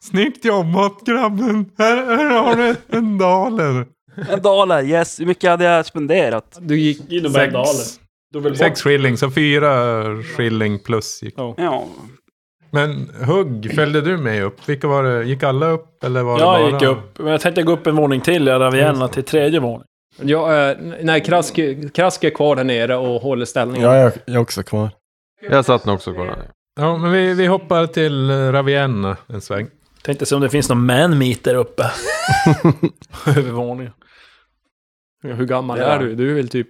[0.00, 1.70] Snyggt jobbat grabben!
[1.78, 3.86] Här, här har du en daler.
[4.30, 5.20] En daler, yes.
[5.20, 6.58] Hur mycket hade jag spenderat?
[6.60, 7.12] Du gick...
[7.12, 8.09] Innebär en daler.
[8.56, 9.92] Sex skilling, så fyra
[10.36, 11.34] skilling plus gick.
[11.36, 11.54] Ja.
[11.58, 11.86] Ja,
[12.70, 14.68] Men hugg, följde du med upp?
[14.68, 15.24] Vilka var det?
[15.24, 16.72] Gick alla upp eller var det Jag bara...
[16.72, 17.18] gick upp.
[17.18, 19.86] Men jag tänkte gå upp en våning till, jag Ravienna, till tredje våning.
[20.22, 21.58] Jag, eh, nej, Krask,
[21.94, 23.88] Krask är kvar där nere och håller ställningen.
[23.88, 24.90] Ja, jag, jag är också kvar.
[25.50, 26.50] Jag satt nog också kvar där.
[26.80, 29.66] Ja, men vi, vi hoppar till eh, Ravienna en sväng.
[30.02, 31.82] Tänkte se om det finns någon man-meet där uppe.
[33.26, 33.92] Över våningen.
[35.22, 35.84] Ja, Hur gammal Ja.
[35.84, 36.14] är du?
[36.14, 36.68] Du är väl typ...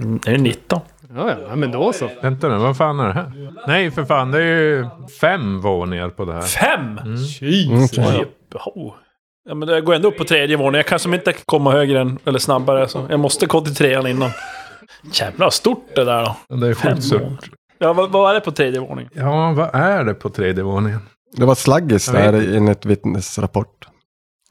[0.00, 0.80] Mm, Är det 19?
[1.14, 2.10] Ja, ja, men då så.
[2.22, 3.52] Vänta nu, vad fan är det här?
[3.66, 4.86] Nej, för fan, det är ju
[5.20, 6.42] fem våningar på det här.
[6.42, 6.98] Fem?
[6.98, 7.98] Mm, Jesus.
[7.98, 8.24] okej.
[8.52, 8.94] Oj, oh.
[9.48, 10.74] Ja, men jag går ändå upp på tredje våningen.
[10.74, 12.88] Jag kan som inte komma högre än, eller snabbare.
[12.88, 14.30] Så jag måste gå till trean innan.
[15.12, 16.56] Jävlar vad stort det där då.
[16.56, 17.20] Det är skitsurt.
[17.20, 17.40] våningar.
[17.78, 19.10] Ja, vad, vad är det på tredje våningen?
[19.14, 21.00] Ja, vad är det på tredje våningen?
[21.36, 23.88] Det var slaggis där enligt vittnesrapport.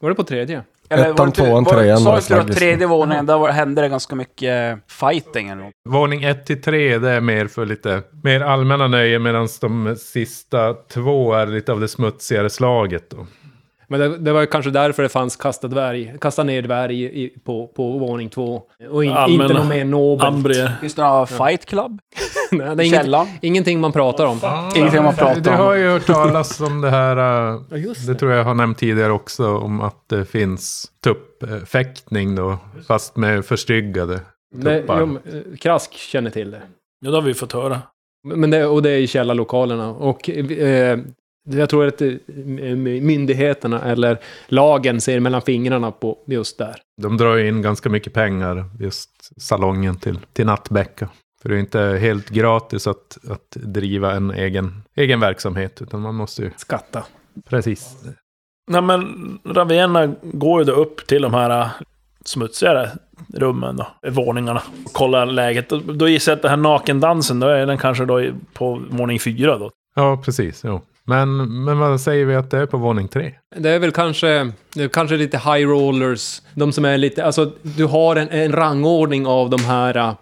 [0.00, 0.62] Var det på tredje?
[0.90, 2.56] Ettan, tvåan, trean Sa du att slaggis.
[2.56, 5.70] tredje våningen, där var, hände det ganska mycket fighting eller?
[5.88, 10.74] Våning 1 till 3 det är mer för lite mer allmänna nöjen medan de sista
[10.74, 13.10] två är lite av det smutsigare slaget.
[13.10, 13.26] Då.
[13.90, 17.66] Men det, det var kanske därför det fanns kasta dvärg, kasta ner dvärg i, på,
[17.66, 18.62] på våning två.
[18.90, 20.56] Och in, Allmänna inte något mer nobelt.
[20.80, 21.98] Finns det några fight club?
[22.52, 24.40] Nej, det är inget, ingenting man pratar om.
[24.76, 25.80] Ingenting man pratar Du har om.
[25.80, 27.16] ju hört talas om det här,
[27.52, 32.34] äh, Ja, just det tror jag har nämnt tidigare också, om att det finns tuppfäktning
[32.34, 34.20] då, fast med förstyggade
[34.54, 35.00] Det, tuppar.
[35.00, 36.60] jo, eh, Krask känner till det.
[37.00, 37.78] Ja, det har vi fått höra.
[38.28, 39.88] Men det, och det är i källarlokalerna.
[39.90, 40.98] Och eh,
[41.58, 42.12] jag tror att eh,
[43.00, 46.76] myndigheterna eller lagen ser mellan fingrarna på just där.
[47.02, 49.10] De drar ju in ganska mycket pengar, just
[49.42, 51.08] salongen till, till Nattbäcka.
[51.42, 56.14] För det är inte helt gratis att, att driva en egen, egen verksamhet, utan man
[56.14, 56.50] måste ju...
[56.56, 57.04] Skatta.
[57.48, 57.96] Precis.
[58.70, 61.68] Nej men Ravenna går ju då upp till de här äh,
[62.24, 62.90] smutsigare
[63.34, 64.62] rummen då, våningarna.
[64.84, 65.68] Och kollar läget.
[65.68, 69.20] Då, då gissar jag att den här nakendansen, då är den kanske då på våning
[69.20, 69.70] fyra då.
[69.94, 70.62] Ja, precis.
[70.64, 70.80] Jo.
[71.10, 73.32] Men, men vad säger vi att det är på våning tre?
[73.56, 76.42] Det är väl kanske, det är kanske lite high rollers.
[76.54, 79.96] De som är lite, alltså du har en, en rangordning av de här...
[79.96, 80.12] eh,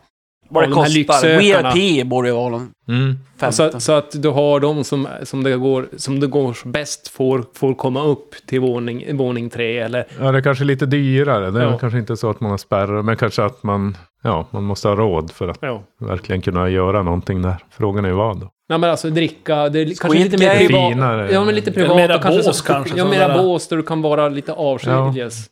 [0.50, 1.74] Vad det de kostar.
[1.74, 3.18] VIP borde ju vara någon Mm.
[3.52, 7.44] Så, så att du har de som, som, det går, som det går bäst får,
[7.54, 10.04] får komma upp till våning, våning tre eller...
[10.20, 11.50] Ja, det är kanske lite dyrare.
[11.50, 11.78] Det är Ja.
[11.78, 14.96] kanske inte så att man har spärrar, men kanske att man, ja, man måste ha
[14.96, 15.82] råd för att Ja.
[16.00, 17.56] verkligen kunna göra någonting där.
[17.70, 18.50] Frågan är ju vad då?
[18.68, 20.92] Nej men alltså dricka, det är kanske lite mer privat.
[20.92, 21.32] Finare.
[21.32, 21.96] Ja men lite privat.
[21.96, 24.52] mera och kanske bås så, kanske, Ja, mera där- bås där du kan vara lite
[24.52, 25.46] avskiljes.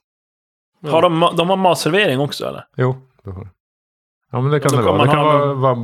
[0.80, 0.90] Ja.
[0.90, 2.64] Har de, de har matservering också eller?
[2.76, 3.48] Jo, det har.
[4.32, 4.98] Ja, men det kan Då det kan vara.
[4.98, 5.74] Det man kan ha vara, någon- vara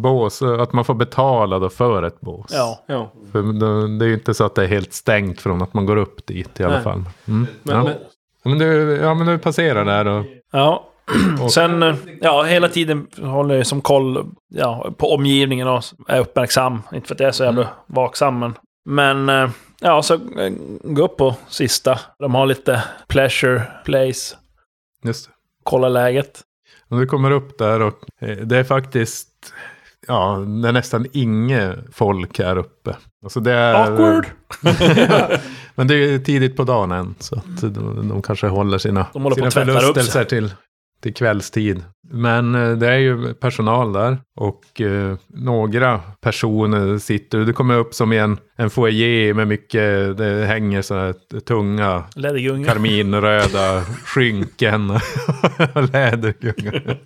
[0.00, 2.46] bås, att man får betala då för ett bås.
[2.50, 2.78] Ja.
[2.86, 3.12] Ja.
[3.32, 5.86] För det, det är ju inte så att det är helt stängt från att man
[5.86, 6.82] går upp dit i alla Nej.
[6.84, 7.04] fall.
[7.28, 7.46] Mm.
[7.62, 7.82] Men, ja.
[7.84, 7.94] men,
[8.44, 10.24] Men, du, ja, men du passerar där och...
[10.52, 10.84] Ja.
[11.42, 16.20] och Sen, eh, ja, hela tiden håller jag som koll ja, på omgivningen och är
[16.20, 16.82] uppmärksam.
[16.92, 18.54] Inte för att jag är så jävla vaksam, men...
[18.84, 19.50] Men, eh,
[19.80, 20.52] ja, så eh,
[20.82, 22.00] gå upp på sista.
[22.18, 24.36] De har lite pleasure place.
[25.04, 25.32] just det.
[25.64, 26.40] Kolla läget.
[26.88, 27.98] Och du kommer upp där och
[28.44, 29.28] det är faktiskt...
[30.06, 32.96] Ja, det är nästan inget folk här uppe.
[33.22, 33.74] Alltså det är...
[33.74, 34.26] Awkward!
[35.74, 37.14] Men det är tidigt på dagen än.
[37.18, 40.50] Så att de, de kanske håller sina, De sina förlustelser till,
[41.02, 41.84] till kvällstid.
[42.10, 44.18] Men eh, det är ju personal där.
[44.36, 47.38] Och eh, några personer sitter.
[47.38, 52.04] Du kommer upp som i en, en foyer med mycket, det hänger sådana här tunga
[52.66, 54.88] karminröda skynken
[55.92, 56.98] lädergungar.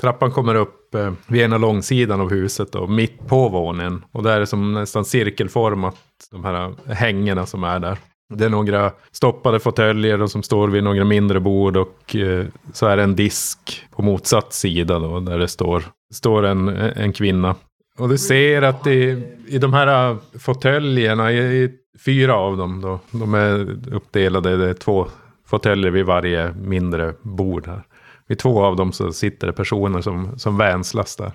[0.00, 4.04] Trappan kommer upp eh, vid ena långsidan av huset och mitt på våningen.
[4.12, 5.96] Och där är det som nästan cirkelformat,
[6.30, 7.98] de här hängena som är där.
[8.34, 12.96] Det är några stoppade fåtöljer som står vid några mindre bord och eh, så är
[12.96, 15.82] det en disk på motsatt sida då där det står,
[16.14, 17.54] står en, en kvinna.
[17.98, 21.70] Och du ser att i, i de här eh, fåtöljerna, i, i
[22.04, 25.06] fyra av dem då, de är uppdelade, det är två
[25.46, 27.82] fåtöljer vid varje mindre bord här.
[28.28, 31.32] Vid två av dem så sitter det personer som, som vänslas där.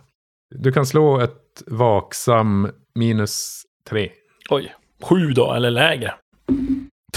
[0.56, 4.10] Du kan slå ett vaksam minus tre.
[4.50, 4.76] Oj.
[5.04, 6.14] Sju då, eller lägre.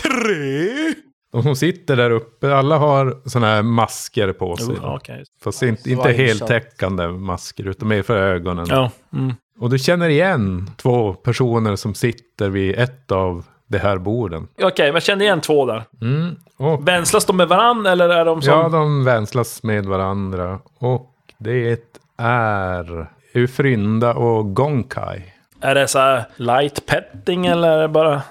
[0.03, 0.95] Tre!
[1.33, 4.75] De som sitter där uppe, alla har sådana här masker på sig.
[4.77, 8.67] Oh, just- Fast inte, inte heltäckande masker, utan mer för ögonen.
[8.69, 8.91] Ja.
[9.13, 9.35] Mm.
[9.59, 14.49] Och du känner igen två personer som sitter vid ett av de här borden.
[14.63, 15.85] Okej, men jag kände igen två där.
[16.03, 16.37] Mm.
[16.57, 18.53] Och, Vänslas de med varann eller är de som...
[18.53, 20.59] ja, de vänslas med varandra.
[20.79, 25.23] Och det är Ufrynda och Gonkai.
[25.61, 28.23] Är det så här light petting eller är det bara...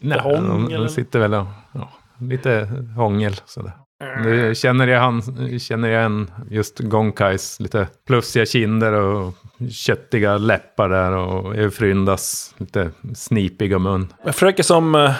[0.00, 1.90] Nej, de, de sitter väl och, ja,
[2.20, 3.72] lite hångel sådär.
[4.24, 5.22] Nu känner jag, han,
[5.58, 9.34] känner jag igen just Gonkais lite plussiga kinder och
[9.70, 14.12] köttiga läppar där och Eufryndas lite snipiga mun.
[14.24, 14.94] Jag försöker som...
[14.94, 15.12] eh,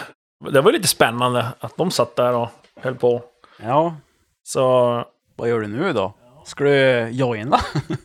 [0.52, 2.48] Det var lite spännande att de satt där och
[2.80, 3.22] höll på.
[3.62, 3.96] Ja,
[4.44, 5.04] Så...
[5.36, 6.14] vad gör du nu då?
[6.44, 7.60] Ska du joina?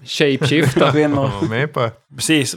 [0.05, 0.89] Shapeshifta.
[0.89, 0.95] Och...
[0.99, 2.55] Ja, med på Precis,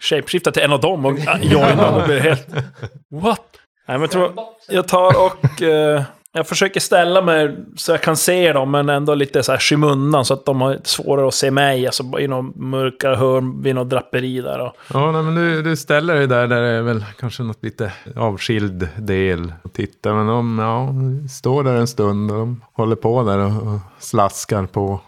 [0.00, 2.06] shapeshifta till en av dem och joina.
[2.06, 2.48] Blir helt...
[3.10, 3.47] What?
[3.88, 4.32] Nej, men jag tror...
[4.68, 5.62] Jag tar och...
[5.62, 9.58] eh, jag försöker ställa mig så jag kan se dem, men ändå lite så här
[9.58, 11.86] skymundan så att de har svårare att se mig.
[11.86, 14.58] Alltså i någon mörka hörn vid något draperi där.
[14.58, 17.64] Och, Ja, nej, men du, du ställer dig där, där det är väl kanske något
[17.64, 20.14] lite avskild del och tittar.
[20.14, 20.94] Men de ja,
[21.30, 25.00] står där en stund och de håller på där och, och slaskar på.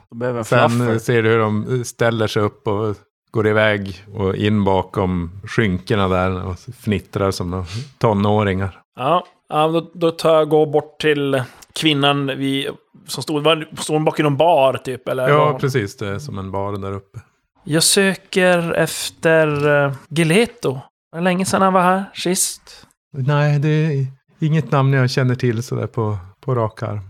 [0.45, 2.97] Sen ser du hur de ställer sig upp och
[3.31, 7.65] går iväg och in bakom skynkorna där och fnittrar som
[7.99, 8.81] tonåringar.
[8.97, 12.71] ja, Ja, då, då tar jag och går bort till kvinnan vi,
[13.07, 15.09] som stod, var, stod hon bak i någon bar typ?
[15.09, 15.97] Eller Ja, precis.
[15.97, 17.21] Det är som en bar där uppe.
[17.65, 20.73] Jag söker efter uh, Gileto.
[20.73, 20.81] Det
[21.17, 22.87] var länge sedan han var här sist.
[23.13, 24.07] Nej, det är
[24.41, 27.01] inget namn jag känner till sådär på, på rak arm.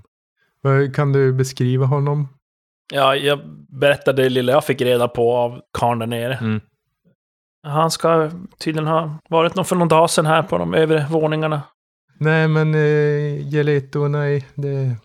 [0.94, 2.28] Kan du beskriva honom?
[2.90, 6.34] Ja, jag berättade det lilla jag fick reda på av karln där nere.
[6.34, 6.60] Mm.
[7.62, 11.62] Han ska tydligen ha varit någon för någon dag sedan här på de övre våningarna.
[12.18, 14.46] Nej, men eh, Geleto, nej.
[14.54, 14.96] Det,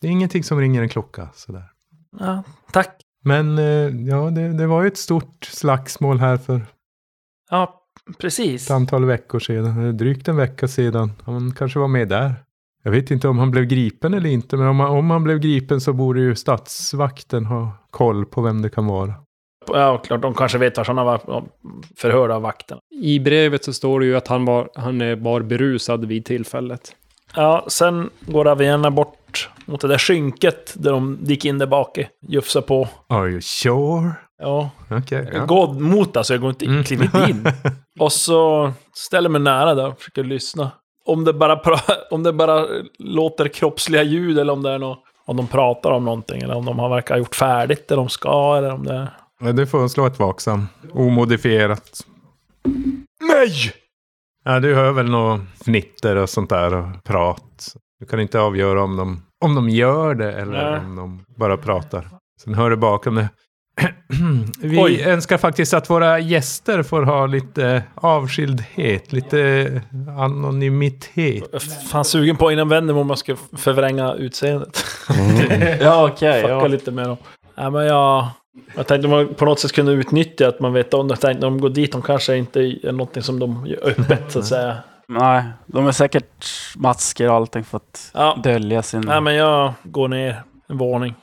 [0.00, 1.64] det är ingenting som ringer en klocka sådär.
[2.18, 2.42] Ja,
[2.72, 3.00] tack.
[3.24, 6.60] Men eh, ja, det, det var ju ett stort slagsmål här för
[7.50, 7.82] Ja,
[8.18, 8.64] precis.
[8.64, 9.96] ett antal veckor sedan.
[9.96, 11.12] Drygt en vecka sedan.
[11.24, 12.34] Han kanske var med där.
[12.82, 15.38] Jag vet inte om han blev gripen eller inte, men om han, om han blev
[15.38, 19.14] gripen så borde ju statsvakten ha koll på vem det kan vara.
[19.66, 20.22] Ja, klart.
[20.22, 21.44] De kanske vet var han var
[21.96, 22.78] förhörd av vakten.
[23.02, 26.94] I brevet så står det ju att han var, han var berusad vid tillfället.
[27.34, 31.98] Ja, sen går Ravenna bort mot det där skynket där de gick in där bak.
[31.98, 32.88] i, Jufsar på.
[33.08, 34.12] Are you sure?
[34.42, 35.28] Ja, Okej.
[35.32, 35.46] jag ja.
[35.46, 36.84] går mot alltså, jag går inte Mm.
[36.84, 37.46] kliver in.
[38.00, 40.70] Och så ställer mig nära där och försöker lyssna.
[41.08, 41.60] Om det bara,
[42.10, 42.66] om det bara
[42.98, 46.64] låter kroppsliga ljud eller om det är något, om de pratar om någonting eller om
[46.64, 49.08] de har verkar ha gjort färdigt det de ska eller om det.
[49.40, 50.68] Men du får slå ett vaksam.
[50.92, 52.06] Omodifierat.
[53.20, 53.52] Nej!
[54.44, 57.74] Ja, du hör väl något fnitter och sånt där och prat.
[58.00, 60.80] Du kan inte avgöra om de, om de gör det eller Nej.
[60.80, 62.08] om de bara pratar.
[62.44, 63.28] Sen hör du bakom det.
[64.60, 65.02] Vi Oj.
[65.02, 69.82] önskar faktiskt att våra gäster får ha lite avskildhet, lite
[70.18, 71.44] anonymitet.
[71.52, 74.84] Jag är fan sugen på innan vänder om jag ska förvränga utseendet.
[75.80, 76.40] Ja, okej.
[76.42, 76.66] Fucka ja.
[76.66, 77.16] lite med dem.
[77.54, 78.26] Ja, men jag,
[78.76, 81.12] jag tänkte om man på något sätt kunde utnyttja att man vet om det.
[81.12, 84.22] Jag tänkte om de går dit, de kanske inte är någonting som de gör öppet
[84.32, 84.76] så att säga.
[85.08, 89.00] Nej, de är säkert masker och allting för att Ja, dölja sin...
[89.00, 91.14] nej, men jag går ner en våning.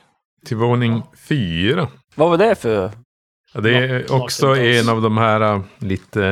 [0.46, 1.88] Till våning fyra.
[2.16, 2.90] Vad var det för...
[3.54, 6.24] Ja, det är också en av de här äh, lite,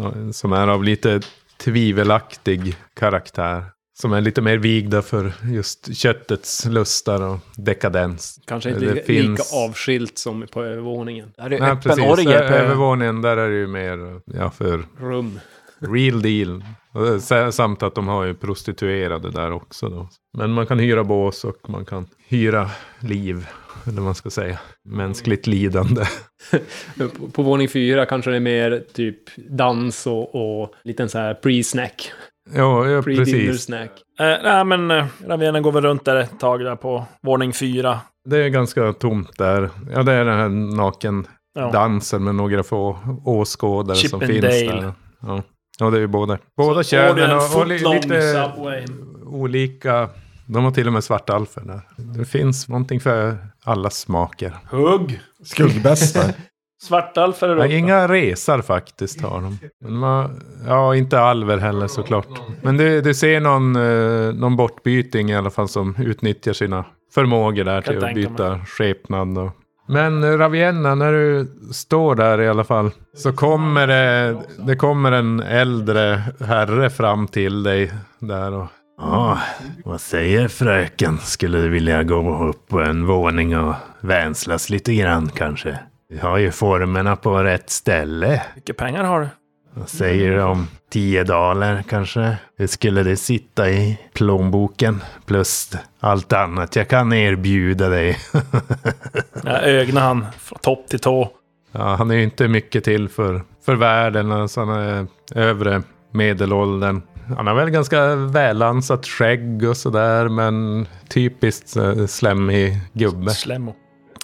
[0.00, 1.20] äh, som är av lite
[1.64, 3.64] tvivelaktig karaktär.
[4.00, 8.40] Som är lite mer vigda för just köttets lustar och dekadens.
[8.46, 11.32] Kanske inte Det lika, finns- lika avskilt som på övervåningen.
[11.36, 12.04] Det är ju Nej, öppen precis.
[12.04, 12.44] orgie på...
[12.54, 15.40] Övervåningen, där är det ju mer ja, för Rum.
[15.80, 16.64] real deal.
[16.94, 20.08] Är Samt att de har ju prostituerade där också då.
[20.38, 22.70] Men man kan hyra bås och man kan hyra
[23.00, 23.46] liv.
[23.84, 24.58] Eller vad man ska säga.
[24.88, 26.04] Mänskligt lidande.
[26.98, 29.16] På, på våning fyra kanske det är mer typ
[29.50, 32.12] dans och, och liten så här pre-snack.
[32.54, 33.62] Ja, ja Pre-dinner precis.
[33.64, 33.90] snack.
[34.20, 38.00] Eh, nej, men eh, Ravenna går väl runt där ett tag där på våning fyra.
[38.30, 39.70] Det är ganska tomt där.
[39.94, 41.70] Ja, det är den här naken Ja.
[41.70, 44.80] dansen med några få åskådare som finns Chippendale.
[44.82, 44.92] där.
[45.20, 45.42] Ja.
[45.78, 46.38] Ja, det är ju båda.
[46.56, 48.84] Båda könen och, och li, lite Subway.
[49.26, 50.08] olika.
[50.46, 51.80] De har till och med svartalfer där.
[52.18, 54.56] Det finns någonting för alla smaker.
[54.70, 55.20] Hugg!
[55.44, 56.34] Skuggbästar.
[56.82, 59.58] Svartalfer är Ja, det inga resar faktiskt har de.
[59.80, 62.28] Men man, ja, inte alver heller såklart.
[62.62, 67.64] Men du, du ser någon, eh, någon bortbyting i alla fall som utnyttjar sina förmågor
[67.64, 69.38] där till att byta skepnad.
[69.38, 69.50] Och.
[69.88, 75.12] Men eh, Ravienna, när du står där i alla fall så kommer det, det kommer
[75.12, 78.66] en äldre herre fram till dig där och
[78.98, 79.38] Ja,
[79.84, 81.18] vad säger fröken?
[81.18, 85.78] Skulle du vilja gå upp på en våning och vänslas lite grann kanske?
[86.08, 88.42] Vi har ju formerna på rätt ställe.
[88.54, 89.28] Mycket pengar har du?
[89.74, 92.36] Vad säger du om tio daler kanske?
[92.56, 95.02] Hur skulle det sitta i plånboken?
[95.26, 95.70] Plus
[96.00, 98.18] allt annat jag kan erbjuda dig.
[99.44, 101.28] Jag ögnar han från topp till tå.
[101.72, 104.32] ja, han är ju inte mycket till för, för världen.
[104.32, 107.02] Alltså han är övre medelåldern.
[107.36, 113.30] Han har väl ganska välansat skägg och sådär, men typiskt eh, slemmig gubbe.
[113.30, 113.74] Slemmo.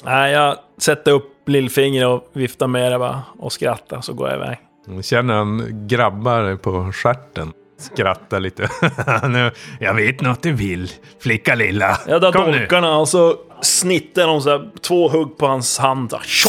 [0.05, 4.37] Nej, jag sätter upp lillfingret och viftar med det bara och skrattar så går jag
[4.37, 4.59] iväg.
[4.95, 7.53] Jag Känner han grabbar på stjärten.
[7.79, 8.69] Skrattar lite.
[9.29, 11.99] nu, jag vet något du vill, flicka lilla.
[12.07, 16.15] Jag drar Kom dolkarna och så snittar de så här, två hugg på hans hand.
[16.23, 16.49] Så!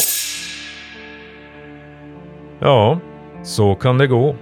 [2.60, 3.00] Ja,
[3.44, 4.36] så kan det gå.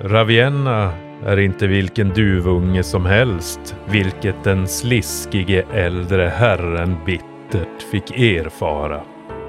[0.00, 0.92] Ravienna
[1.26, 9.00] är inte vilken duvunge som helst, vilket den sliskige äldre herren bittert fick erfara.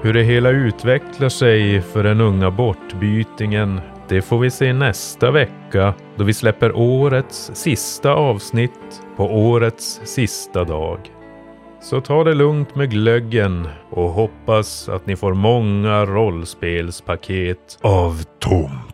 [0.02, 5.94] Hur det hela utvecklar sig för den unga bortbytingen, det får vi se nästa vecka
[6.16, 10.98] då vi släpper årets sista avsnitt på årets sista dag.
[11.80, 18.86] Så ta det lugnt med glöggen och hoppas att ni får många rollspelspaket Av tomten.